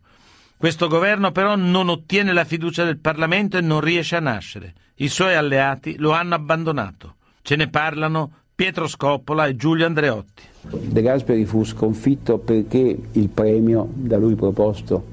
Questo 0.56 0.88
governo 0.88 1.32
però 1.32 1.56
non 1.56 1.90
ottiene 1.90 2.34
la 2.34 2.46
fiducia 2.46 2.84
del 2.84 3.00
Parlamento 3.00 3.58
e 3.58 3.62
non 3.62 3.82
riesce 3.82 4.16
a 4.16 4.22
nascere. 4.22 4.74
I 4.96 5.08
suoi 5.08 5.36
alleati 5.36 5.98
lo 5.98 6.12
hanno 6.12 6.36
abbandonato. 6.36 7.16
Ce 7.42 7.56
ne 7.56 7.70
parlano 7.70 8.32
Pietro 8.56 8.88
Scoppola 8.88 9.48
e 9.48 9.56
Giulio 9.56 9.86
Andreotti. 9.86 10.44
De 10.62 11.02
Gasperi 11.02 11.46
fu 11.46 11.64
sconfitto 11.64 12.40
perché 12.40 12.98
il 13.12 13.30
premio 13.30 13.88
da 13.94 14.18
lui 14.18 14.36
proposto 14.36 15.06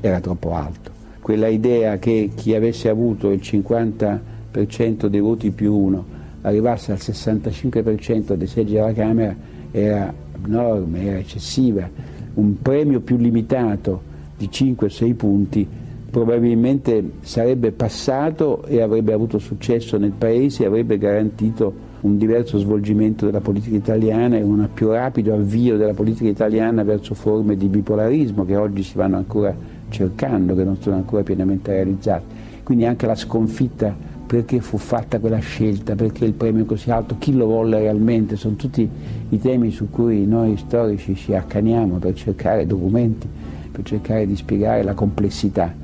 era 0.00 0.20
troppo 0.20 0.54
alto. 0.54 0.90
Quella 1.20 1.48
idea 1.48 1.98
che 1.98 2.30
chi 2.34 2.54
avesse 2.54 2.88
avuto 2.88 3.30
il 3.30 3.40
50% 3.40 5.06
dei 5.06 5.20
voti 5.20 5.50
più 5.50 5.74
uno 5.74 6.20
arrivasse 6.42 6.92
al 6.92 6.98
65% 7.00 8.34
dei 8.34 8.46
seggi 8.46 8.76
alla 8.78 8.92
Camera 8.92 9.34
era 9.70 10.12
abnorme, 10.34 11.04
era 11.04 11.18
eccessiva. 11.18 11.88
Un 12.34 12.60
premio 12.60 13.00
più 13.00 13.16
limitato 13.16 14.10
di 14.36 14.48
5-6 14.48 15.14
punti 15.14 15.68
probabilmente 16.10 17.12
sarebbe 17.20 17.72
passato 17.72 18.64
e 18.66 18.82
avrebbe 18.82 19.12
avuto 19.12 19.38
successo 19.38 19.96
nel 19.96 20.12
Paese 20.12 20.62
e 20.62 20.66
avrebbe 20.66 20.98
garantito 20.98 21.90
un 22.02 22.18
diverso 22.18 22.58
svolgimento 22.58 23.24
della 23.24 23.40
politica 23.40 23.76
italiana 23.76 24.36
e 24.36 24.42
un 24.42 24.68
più 24.74 24.90
rapido 24.90 25.34
avvio 25.34 25.76
della 25.76 25.94
politica 25.94 26.28
italiana 26.28 26.82
verso 26.82 27.14
forme 27.14 27.56
di 27.56 27.66
bipolarismo 27.66 28.44
che 28.44 28.56
oggi 28.56 28.82
si 28.82 28.96
vanno 28.96 29.16
ancora 29.16 29.54
cercando, 29.88 30.54
che 30.54 30.64
non 30.64 30.76
sono 30.80 30.96
ancora 30.96 31.22
pienamente 31.22 31.72
realizzate. 31.72 32.24
Quindi 32.62 32.84
anche 32.84 33.06
la 33.06 33.14
sconfitta 33.14 33.94
perché 34.32 34.62
fu 34.62 34.78
fatta 34.78 35.18
quella 35.18 35.40
scelta, 35.40 35.94
perché 35.94 36.24
il 36.24 36.32
premio 36.32 36.62
è 36.62 36.66
così 36.66 36.90
alto, 36.90 37.16
chi 37.18 37.34
lo 37.34 37.44
volle 37.44 37.80
realmente, 37.80 38.36
sono 38.36 38.54
tutti 38.54 38.88
i 39.28 39.38
temi 39.38 39.70
su 39.70 39.90
cui 39.90 40.24
noi 40.24 40.56
storici 40.56 41.14
ci 41.14 41.34
accaniamo 41.34 41.98
per 41.98 42.14
cercare 42.14 42.66
documenti, 42.66 43.28
per 43.70 43.84
cercare 43.84 44.26
di 44.26 44.34
spiegare 44.34 44.84
la 44.84 44.94
complessità. 44.94 45.74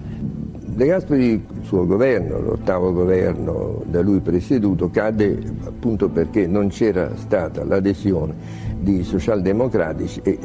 De 0.65 0.87
Gasperi, 0.87 1.33
il 1.33 1.43
suo 1.61 1.85
governo, 1.85 2.41
l'ottavo 2.41 2.91
governo 2.95 3.83
da 3.85 4.01
lui 4.01 4.21
presieduto, 4.21 4.89
cadde 4.89 5.39
appunto 5.67 6.09
perché 6.09 6.47
non 6.47 6.69
c'era 6.69 7.11
stata 7.17 7.65
l'adesione 7.65 8.33
di 8.81 9.05
socialdemocratici 9.05 10.21
e 10.23 10.39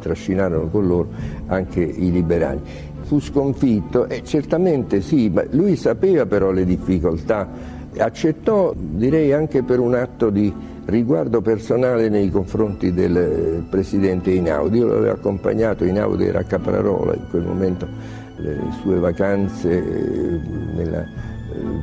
trascinarono 0.00 0.66
con 0.70 0.86
loro 0.88 1.08
anche 1.46 1.82
i 1.82 2.10
liberali. 2.10 2.60
Fu 3.04 3.20
sconfitto 3.20 4.06
e 4.06 4.22
certamente 4.24 5.00
sì, 5.00 5.28
ma 5.28 5.44
lui 5.50 5.76
sapeva 5.76 6.26
però 6.26 6.50
le 6.50 6.64
difficoltà, 6.64 7.48
accettò 7.98 8.72
direi 8.74 9.32
anche 9.32 9.62
per 9.62 9.78
un 9.78 9.94
atto 9.94 10.30
di 10.30 10.52
riguardo 10.86 11.40
personale 11.40 12.08
nei 12.08 12.30
confronti 12.30 12.92
del 12.92 13.64
presidente 13.70 14.30
Inaudi, 14.30 14.78
io 14.78 14.86
l'avevo 14.86 15.12
accompagnato, 15.12 15.84
Inaudi 15.84 16.24
era 16.24 16.40
a 16.40 16.44
Caprarola 16.44 17.14
in 17.14 17.26
quel 17.30 17.42
momento 17.42 17.86
le 18.36 18.58
sue 18.82 18.98
vacanze 18.98 19.70
eh, 19.70 20.40
nella 20.74 21.02
eh, 21.02 21.08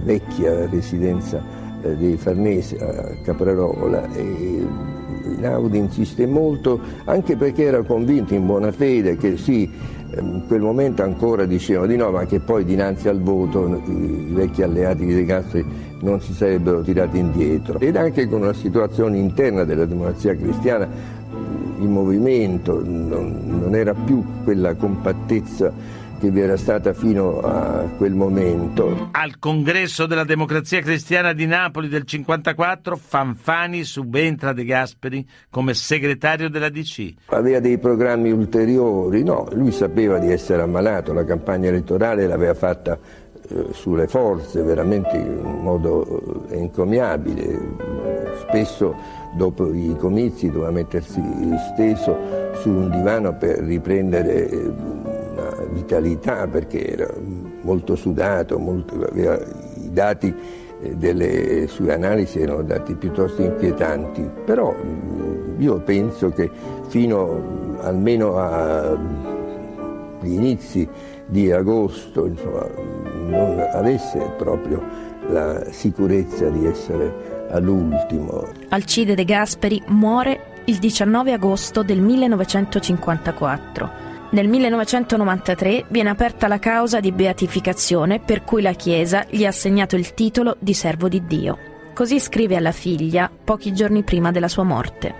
vecchia 0.04 0.68
residenza 0.70 1.42
eh, 1.82 1.96
dei 1.96 2.18
Farnesi 2.18 2.76
a 2.76 3.16
Caprarola 3.24 4.12
e 4.14 4.68
Naudi 5.40 5.78
insiste 5.78 6.26
molto 6.28 6.80
anche 7.06 7.36
perché 7.36 7.64
era 7.64 7.82
convinto 7.84 8.34
in 8.34 8.46
buona 8.46 8.72
fede 8.72 9.18
che 9.18 9.38
sì, 9.38 9.70
in 10.20 10.42
quel 10.48 10.62
momento 10.62 11.04
ancora 11.04 11.46
dicevano 11.46 11.88
di 11.88 11.96
no, 11.96 12.12
ma 12.12 12.26
che 12.26 12.40
poi 12.40 12.66
dinanzi 12.66 13.08
al 13.08 13.22
voto 13.22 13.82
i 13.86 14.32
vecchi 14.34 14.62
alleati 14.62 15.06
di 15.06 15.14
De 15.14 15.26
Castri 15.26 15.66
non 16.02 16.20
si 16.22 16.34
sarebbero 16.34 16.82
tirati 16.82 17.18
indietro. 17.18 17.80
Ed 17.80 17.96
anche 17.96 18.28
con 18.28 18.42
una 18.42 18.54
situazione 18.54 19.18
interna 19.18 19.64
della 19.64 19.86
democrazia 19.86 20.36
cristiana 20.36 20.88
in 21.80 21.92
movimento, 21.92 22.82
non, 22.84 23.40
non 23.46 23.76
era 23.76 23.94
più 23.94 24.24
quella 24.44 24.76
compattezza 24.76 25.72
che 26.22 26.30
vi 26.30 26.42
era 26.42 26.56
stata 26.56 26.94
fino 26.94 27.40
a 27.40 27.90
quel 27.98 28.14
momento. 28.14 29.10
Al 29.14 29.40
congresso 29.40 30.06
della 30.06 30.24
democrazia 30.24 30.80
cristiana 30.80 31.34
di 31.34 31.48
Napoli 31.48 31.88
del 31.88 32.04
54 32.04 32.96
Fanfani 32.96 33.84
subentra 33.84 34.54
De 34.54 34.64
Gasperi 34.64 35.28
come 35.50 35.74
segretario 35.74 36.48
della 36.48 36.70
DC. 36.70 37.14
Aveva 37.26 37.60
dei 37.60 37.80
programmi 37.80 38.30
ulteriori, 38.30 39.24
no, 39.24 39.48
lui 39.54 39.72
sapeva 39.72 40.20
di 40.20 40.32
essere 40.32 40.62
ammalato, 40.62 41.12
la 41.12 41.26
campagna 41.26 41.70
elettorale 41.70 42.28
l'aveva 42.28 42.54
fatta 42.54 43.00
eh, 43.50 43.70
sulle 43.72 44.06
forze 44.06 44.62
veramente 44.62 45.18
in 45.18 45.60
modo 45.64 46.46
eh, 46.52 46.58
encomiabile, 46.58 47.58
spesso 48.48 48.96
dopo 49.34 49.74
i 49.74 49.96
comizi 49.98 50.52
doveva 50.52 50.70
mettersi 50.70 51.20
steso 51.74 52.16
su 52.62 52.70
un 52.70 52.92
divano 52.92 53.36
per 53.36 53.58
riprendere 53.58 54.50
eh, 54.50 55.11
vitalità 55.72 56.48
perché 56.48 56.86
era 56.86 57.10
molto 57.62 57.96
sudato, 57.96 58.60
molto, 58.60 58.96
aveva, 58.96 59.40
i 59.76 59.92
dati 59.92 60.34
eh, 60.82 60.96
delle 60.96 61.68
sue 61.68 61.94
analisi 61.94 62.40
erano 62.40 62.64
dati 62.64 62.96
piuttosto 62.96 63.42
inquietanti, 63.42 64.30
però 64.46 64.76
io 65.58 65.80
penso 65.82 66.30
che 66.30 66.50
fino 66.88 67.78
almeno 67.82 68.38
agli 68.38 69.00
inizi 70.22 70.88
di 71.26 71.52
agosto 71.52 72.26
insomma, 72.26 72.68
non 73.28 73.66
avesse 73.72 74.20
proprio 74.38 75.10
la 75.30 75.72
sicurezza 75.72 76.50
di 76.50 76.66
essere 76.66 77.48
all'ultimo. 77.52 78.48
Alcide 78.70 79.16
De 79.16 79.24
Gasperi 79.24 79.82
muore 79.88 80.50
il 80.66 80.78
19 80.78 81.34
agosto 81.34 81.84
del 81.84 82.00
1954 82.00 84.11
nel 84.32 84.48
1993 84.48 85.86
viene 85.90 86.10
aperta 86.10 86.48
la 86.48 86.58
causa 86.58 87.02
di 87.02 87.12
beatificazione 87.12 88.20
per 88.20 88.44
cui 88.44 88.62
la 88.62 88.72
Chiesa 88.72 89.26
gli 89.30 89.44
ha 89.44 89.50
assegnato 89.50 89.98
il 89.98 90.14
titolo 90.14 90.56
di 90.58 90.74
servo 90.74 91.10
di 91.10 91.26
Dio. 91.26 91.58
Così 91.94 92.18
scrive 92.20 92.56
alla 92.56 92.72
figlia 92.72 93.30
pochi 93.44 93.74
giorni 93.74 94.04
prima 94.04 94.32
della 94.32 94.48
sua 94.48 94.64
morte. 94.64 95.14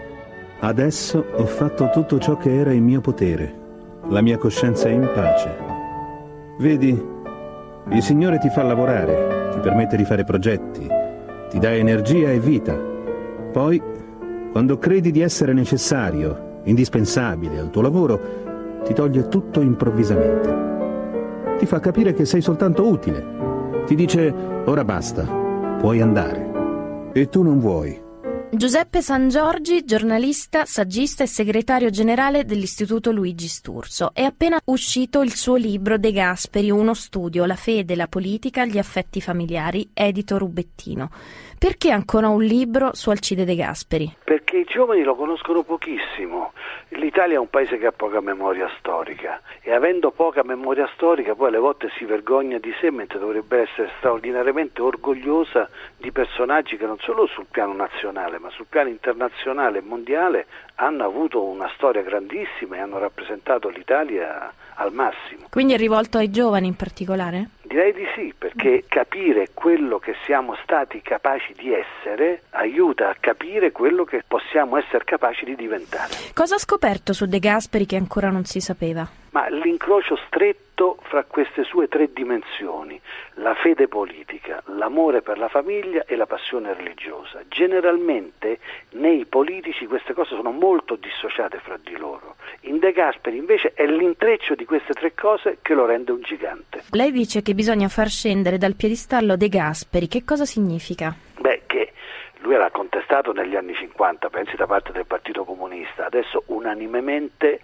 Adesso 0.62 1.26
ho 1.36 1.46
fatto 1.46 1.90
tutto 1.92 2.20
ciò 2.20 2.38
che 2.38 2.56
era 2.56 2.72
in 2.72 2.86
mio 2.86 3.02
potere. 3.02 3.60
La 4.08 4.22
mia 4.22 4.38
coscienza 4.38 4.88
è 4.88 4.92
in 4.92 5.10
pace. 5.14 5.58
Vedi, 6.60 6.90
il 7.90 8.02
Signore 8.02 8.38
ti 8.38 8.50
fa 8.50 8.64
lavorare, 8.64 9.50
ti 9.52 9.60
permette 9.60 9.98
di 9.98 10.06
fare 10.06 10.24
progetti, 10.24 10.88
ti 11.50 11.60
dà 11.60 11.74
energia 11.74 12.32
e 12.32 12.40
vita. 12.40 12.80
Poi, 13.52 13.82
quando 14.54 14.78
credi 14.78 15.12
di 15.12 15.20
essere 15.20 15.52
necessario, 15.52 16.62
indispensabile 16.64 17.60
al 17.60 17.70
tuo 17.72 17.82
lavoro, 17.82 18.41
ti 18.84 18.94
toglie 18.94 19.28
tutto 19.28 19.62
improvvisamente. 19.62 20.70
Ti 21.58 21.66
fa 21.66 21.80
capire 21.80 22.14
che 22.14 22.26
sei 22.26 22.42
soltanto 22.42 22.88
utile. 22.88 23.84
Ti 23.86 23.96
dice 23.96 24.34
ora 24.66 24.84
basta, 24.84 25.24
puoi 25.80 26.02
andare. 26.02 27.10
E 27.14 27.30
tu 27.30 27.44
non 27.44 27.60
vuoi. 27.60 28.10
Giuseppe 28.54 29.02
San 29.02 29.30
Giorgi, 29.30 29.86
giornalista, 29.86 30.66
saggista 30.66 31.24
e 31.24 31.28
segretario 31.28 31.90
generale 31.90 32.44
dell'Istituto 32.44 33.12
Luigi 33.14 33.48
Sturzo. 33.48 34.12
È 34.14 34.24
appena 34.24 34.60
uscito 34.66 35.22
il 35.22 35.34
suo 35.34 35.56
libro 35.56 35.98
De 35.98 36.12
Gasperi, 36.12 36.70
uno 36.70 36.94
studio, 36.94 37.46
la 37.46 37.56
fede, 37.56 37.96
la 37.96 38.08
politica, 38.08 38.66
gli 38.66 38.78
affetti 38.78 39.22
familiari, 39.22 39.92
edito 39.94 40.38
Rubettino. 40.38 41.10
Perché 41.62 41.92
ancora 41.92 42.28
un 42.28 42.42
libro 42.42 42.90
su 42.96 43.12
Alcide 43.12 43.46
De 43.46 43.54
Gasperi? 43.54 44.16
Perché 44.24 44.58
i 44.58 44.64
giovani 44.64 45.04
lo 45.04 45.14
conoscono 45.14 45.62
pochissimo. 45.62 46.54
L'Italia 46.96 47.36
è 47.36 47.40
un 47.40 47.52
paese 47.52 47.78
che 47.78 47.86
ha 47.86 47.92
poca 47.92 48.20
memoria 48.20 48.68
storica 48.80 49.40
e 49.62 49.72
avendo 49.72 50.10
poca 50.10 50.42
memoria 50.44 50.90
storica 50.96 51.36
poi 51.36 51.50
alle 51.50 51.60
volte 51.60 51.92
si 52.00 52.04
vergogna 52.04 52.58
di 52.58 52.74
sé 52.82 52.90
mentre 52.90 53.20
dovrebbe 53.20 53.62
essere 53.62 53.92
straordinariamente 54.00 54.82
orgogliosa 54.82 55.70
di 55.98 56.12
personaggi 56.12 56.78
che 56.78 56.88
non 56.88 56.98
solo 56.98 57.28
sul 57.28 57.46
piano 57.52 57.74
nazionale 57.74 58.40
ma 58.40 58.50
sul 58.50 58.66
piano 58.68 58.90
internazionale 58.90 59.78
e 59.78 59.82
mondiale 59.84 60.48
hanno 60.78 61.06
avuto 61.06 61.44
una 61.44 61.70
storia 61.76 62.02
grandissima 62.02 62.78
e 62.78 62.80
hanno 62.80 62.98
rappresentato 62.98 63.70
l'Italia 63.70 64.52
al 64.74 64.92
massimo. 64.92 65.46
Quindi 65.52 65.74
è 65.74 65.78
rivolto 65.78 66.18
ai 66.18 66.32
giovani 66.32 66.66
in 66.66 66.76
particolare? 66.76 67.50
Direi 67.72 67.94
di 67.94 68.06
sì, 68.16 68.34
perché 68.38 68.84
capire 68.86 69.52
quello 69.54 69.98
che 69.98 70.14
siamo 70.26 70.58
stati 70.62 71.02
capaci 71.02 71.54
di 71.54 71.72
essere 71.74 72.42
aiuta 72.50 73.08
a 73.08 73.16
capire 73.18 73.72
quello 73.72 74.04
che 74.04 74.26
possiamo 74.28 74.76
essere 74.76 75.06
capaci 75.06 75.46
di 75.46 75.56
diventare. 75.56 76.14
Cosa 76.34 76.56
ha 76.56 76.60
scoperto 76.60 77.14
su 77.14 77.28
De 77.28 77.40
Gasperi 77.40 77.86
che 77.86 77.96
ancora 77.96 78.30
non 78.30 78.44
si 78.44 78.60
sapeva? 78.60 79.21
Ma 79.32 79.48
l'incrocio 79.50 80.18
stretto 80.28 80.98
fra 81.04 81.24
queste 81.24 81.64
sue 81.64 81.88
tre 81.88 82.12
dimensioni, 82.12 83.00
la 83.36 83.54
fede 83.54 83.88
politica, 83.88 84.62
l'amore 84.66 85.22
per 85.22 85.38
la 85.38 85.48
famiglia 85.48 86.04
e 86.06 86.16
la 86.16 86.26
passione 86.26 86.74
religiosa. 86.74 87.42
Generalmente 87.48 88.60
nei 88.92 89.26
politici 89.26 89.86
queste 89.86 90.14
cose 90.14 90.36
sono 90.36 90.52
molto 90.52 90.96
dissociate 90.96 91.60
fra 91.60 91.78
di 91.82 91.96
loro. 91.96 92.36
In 92.62 92.80
De 92.80 92.92
Gasperi 92.92 93.38
invece 93.38 93.72
è 93.74 93.86
l'intreccio 93.86 94.54
di 94.56 94.66
queste 94.66 94.94
tre 94.94 95.14
cose 95.14 95.60
che 95.62 95.74
lo 95.74 95.86
rende 95.86 96.12
un 96.12 96.22
gigante. 96.22 96.84
Lei 96.92 97.12
dice 97.12 97.42
che 97.42 97.54
bisogna 97.54 97.88
far 97.88 98.10
scendere 98.10 98.58
dal 98.58 98.76
piedistallo 98.76 99.38
De 99.38 99.48
Gasperi, 99.48 100.08
che 100.08 100.26
cosa 100.26 100.46
significa? 100.46 101.16
Beh, 101.40 101.62
che 101.68 101.94
lui 102.40 102.56
era 102.56 102.70
contestato 102.70 103.32
negli 103.32 103.56
anni 103.56 103.76
50, 103.76 104.30
pensi 104.30 104.56
da 104.56 104.68
parte 104.68 104.92
del 104.92 105.06
Partito 105.06 105.46
Comunista, 105.46 106.06
adesso 106.06 106.44
unanimemente 106.48 107.62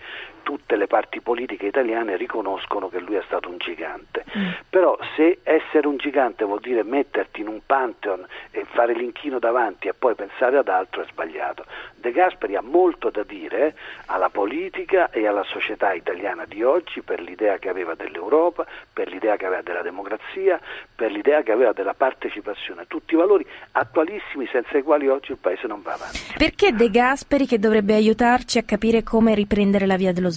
tutte 0.47 0.77
le 0.77 0.87
parti 0.87 1.19
politiche 1.19 1.65
italiane 1.65 2.15
riconoscono 2.15 2.87
che 2.87 2.99
lui 2.99 3.15
è 3.15 3.23
stato 3.25 3.49
un 3.49 3.57
gigante. 3.57 4.23
Mm. 4.37 4.49
Però 4.69 4.97
se 5.17 5.39
essere 5.43 5.87
un 5.87 5.97
gigante 5.97 6.45
vuol 6.45 6.61
dire 6.61 6.83
metterti 6.83 7.41
in 7.41 7.49
un 7.49 7.59
pantheon 7.65 8.25
e 8.51 8.65
fare 8.71 8.93
l'inchino 8.93 9.39
davanti 9.39 9.89
e 9.89 9.93
poi 9.93 10.15
pensare 10.15 10.57
ad 10.57 10.69
altro 10.69 11.01
è 11.01 11.05
sbagliato. 11.11 11.65
De 11.95 12.13
Gasperi 12.13 12.55
ha 12.55 12.61
molto 12.61 13.09
da 13.09 13.23
dire 13.23 13.75
alla 14.05 14.29
politica 14.29 15.09
e 15.09 15.27
alla 15.27 15.43
società 15.43 15.91
italiana 15.91 16.45
di 16.45 16.63
oggi 16.63 17.01
per 17.01 17.19
l'idea 17.19 17.57
che 17.57 17.67
aveva 17.67 17.95
dell'Europa, 17.95 18.65
per 18.93 19.09
l'idea 19.09 19.35
che 19.35 19.47
aveva 19.47 19.61
della 19.61 19.81
democrazia, 19.81 20.61
per 20.95 21.11
l'idea 21.11 21.41
che 21.41 21.51
aveva 21.51 21.73
della 21.73 21.93
partecipazione, 21.93 22.85
tutti 22.87 23.15
i 23.15 23.17
valori 23.17 23.45
attualissimi 23.71 24.47
senza 24.49 24.77
i 24.77 24.81
quali 24.81 25.09
oggi 25.09 25.31
il 25.31 25.39
Paese 25.41 25.67
non 25.67 25.81
va 25.81 25.95
avanti. 25.95 26.35
Perché 26.37 26.71
De 26.71 26.89
Gasperi 26.89 27.45
che 27.45 27.59
dovrebbe 27.59 27.95
aiutarci 27.95 28.59
a 28.59 28.63
capire 28.63 29.03
come 29.03 29.35
riprendere 29.35 29.85
la 29.85 29.97
via 29.97 30.13
dello 30.13 30.29
sviluppo? 30.29 30.35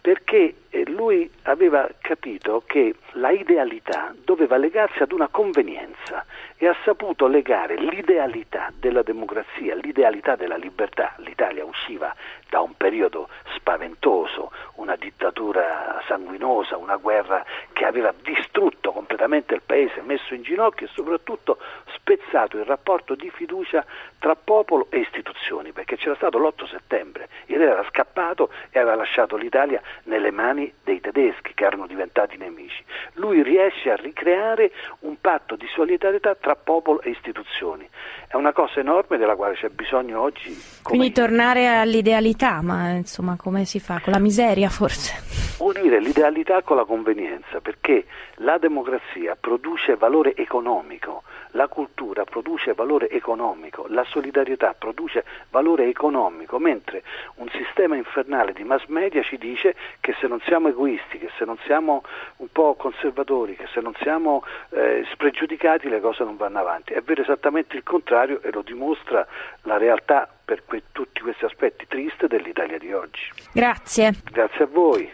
Perché 0.00 0.36
eh, 0.38 0.63
lui 0.86 1.30
aveva 1.42 1.88
capito 2.00 2.62
che 2.66 2.96
la 3.12 3.30
idealità 3.30 4.12
doveva 4.24 4.56
legarsi 4.56 5.02
ad 5.02 5.12
una 5.12 5.28
convenienza 5.28 6.24
e 6.56 6.66
ha 6.66 6.76
saputo 6.84 7.26
legare 7.26 7.76
l'idealità 7.76 8.72
della 8.76 9.02
democrazia, 9.02 9.74
l'idealità 9.74 10.34
della 10.34 10.56
libertà. 10.56 11.14
L'Italia 11.18 11.64
usciva 11.64 12.14
da 12.48 12.60
un 12.60 12.76
periodo 12.76 13.28
spaventoso, 13.54 14.50
una 14.76 14.96
dittatura 14.96 16.02
sanguinosa, 16.06 16.76
una 16.76 16.96
guerra 16.96 17.44
che 17.72 17.84
aveva 17.84 18.12
distrutto 18.22 18.92
completamente 18.92 19.54
il 19.54 19.62
paese, 19.64 20.02
messo 20.02 20.34
in 20.34 20.42
ginocchio 20.42 20.86
e 20.86 20.90
soprattutto 20.92 21.58
spezzato 21.94 22.58
il 22.58 22.64
rapporto 22.64 23.14
di 23.14 23.30
fiducia 23.30 23.84
tra 24.18 24.36
popolo 24.36 24.86
e 24.90 24.98
istituzioni, 24.98 25.72
perché 25.72 25.96
c'era 25.96 26.14
stato 26.14 26.38
l'8 26.38 26.68
settembre, 26.68 27.28
re 27.46 27.64
era 27.64 27.84
scappato 27.84 28.50
e 28.70 28.78
aveva 28.78 28.96
lasciato 28.96 29.36
l'Italia 29.36 29.80
nelle 30.04 30.30
mani 30.30 30.63
dei 30.82 31.00
tedeschi 31.00 31.52
che 31.54 31.64
erano 31.64 31.86
diventati 31.86 32.36
nemici. 32.36 32.84
Lui 33.14 33.42
riesce 33.42 33.90
a 33.90 33.96
ricreare 33.96 34.70
un 35.00 35.20
patto 35.20 35.56
di 35.56 35.66
solidarietà 35.74 36.34
tra 36.34 36.54
popolo 36.54 37.00
e 37.00 37.10
istituzioni. 37.10 37.88
È 38.34 38.36
una 38.36 38.52
cosa 38.52 38.80
enorme 38.80 39.16
della 39.16 39.36
quale 39.36 39.54
c'è 39.54 39.68
bisogno 39.68 40.20
oggi. 40.20 40.60
Quindi 40.82 41.12
tornare 41.12 41.68
all'idealità, 41.68 42.62
ma 42.62 42.88
insomma 42.88 43.36
come 43.36 43.64
si 43.64 43.78
fa? 43.78 44.00
Con 44.02 44.12
la 44.12 44.18
miseria 44.18 44.68
forse? 44.70 45.22
Unire 45.58 46.00
l'idealità 46.00 46.62
con 46.62 46.76
la 46.76 46.84
convenienza, 46.84 47.60
perché 47.60 48.06
la 48.38 48.58
democrazia 48.58 49.36
produce 49.38 49.94
valore 49.94 50.34
economico, 50.34 51.22
la 51.52 51.68
cultura 51.68 52.24
produce 52.24 52.74
valore 52.74 53.08
economico, 53.08 53.86
la 53.88 54.04
solidarietà 54.08 54.74
produce 54.76 55.24
valore 55.50 55.86
economico, 55.86 56.58
mentre 56.58 57.04
un 57.36 57.48
sistema 57.50 57.94
infernale 57.94 58.52
di 58.52 58.64
mass 58.64 58.86
media 58.86 59.22
ci 59.22 59.38
dice 59.38 59.76
che 60.00 60.16
se 60.20 60.26
non 60.26 60.40
siamo 60.40 60.68
egoisti, 60.68 61.18
che 61.18 61.30
se 61.38 61.44
non 61.44 61.56
siamo 61.64 62.02
un 62.38 62.48
po' 62.50 62.74
conservatori, 62.74 63.54
che 63.54 63.68
se 63.72 63.80
non 63.80 63.94
siamo 64.00 64.42
eh, 64.70 65.06
spregiudicati 65.12 65.88
le 65.88 66.00
cose 66.00 66.24
non 66.24 66.36
vanno 66.36 66.58
avanti. 66.58 66.92
È 66.94 67.00
vero 67.00 67.22
esattamente 67.22 67.76
il 67.76 67.84
contrario 67.84 68.23
e 68.24 68.50
lo 68.50 68.62
dimostra 68.62 69.26
la 69.62 69.76
realtà 69.78 70.28
per 70.44 70.64
que- 70.64 70.82
tutti 70.92 71.20
questi 71.20 71.44
aspetti 71.44 71.86
tristi 71.86 72.26
dell'Italia 72.26 72.78
di 72.78 72.92
oggi. 72.92 73.30
Grazie. 73.52 74.12
Grazie 74.30 74.64
a 74.64 74.68
voi. 74.70 75.12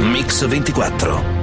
Mix 0.00 0.46
24 0.46 1.37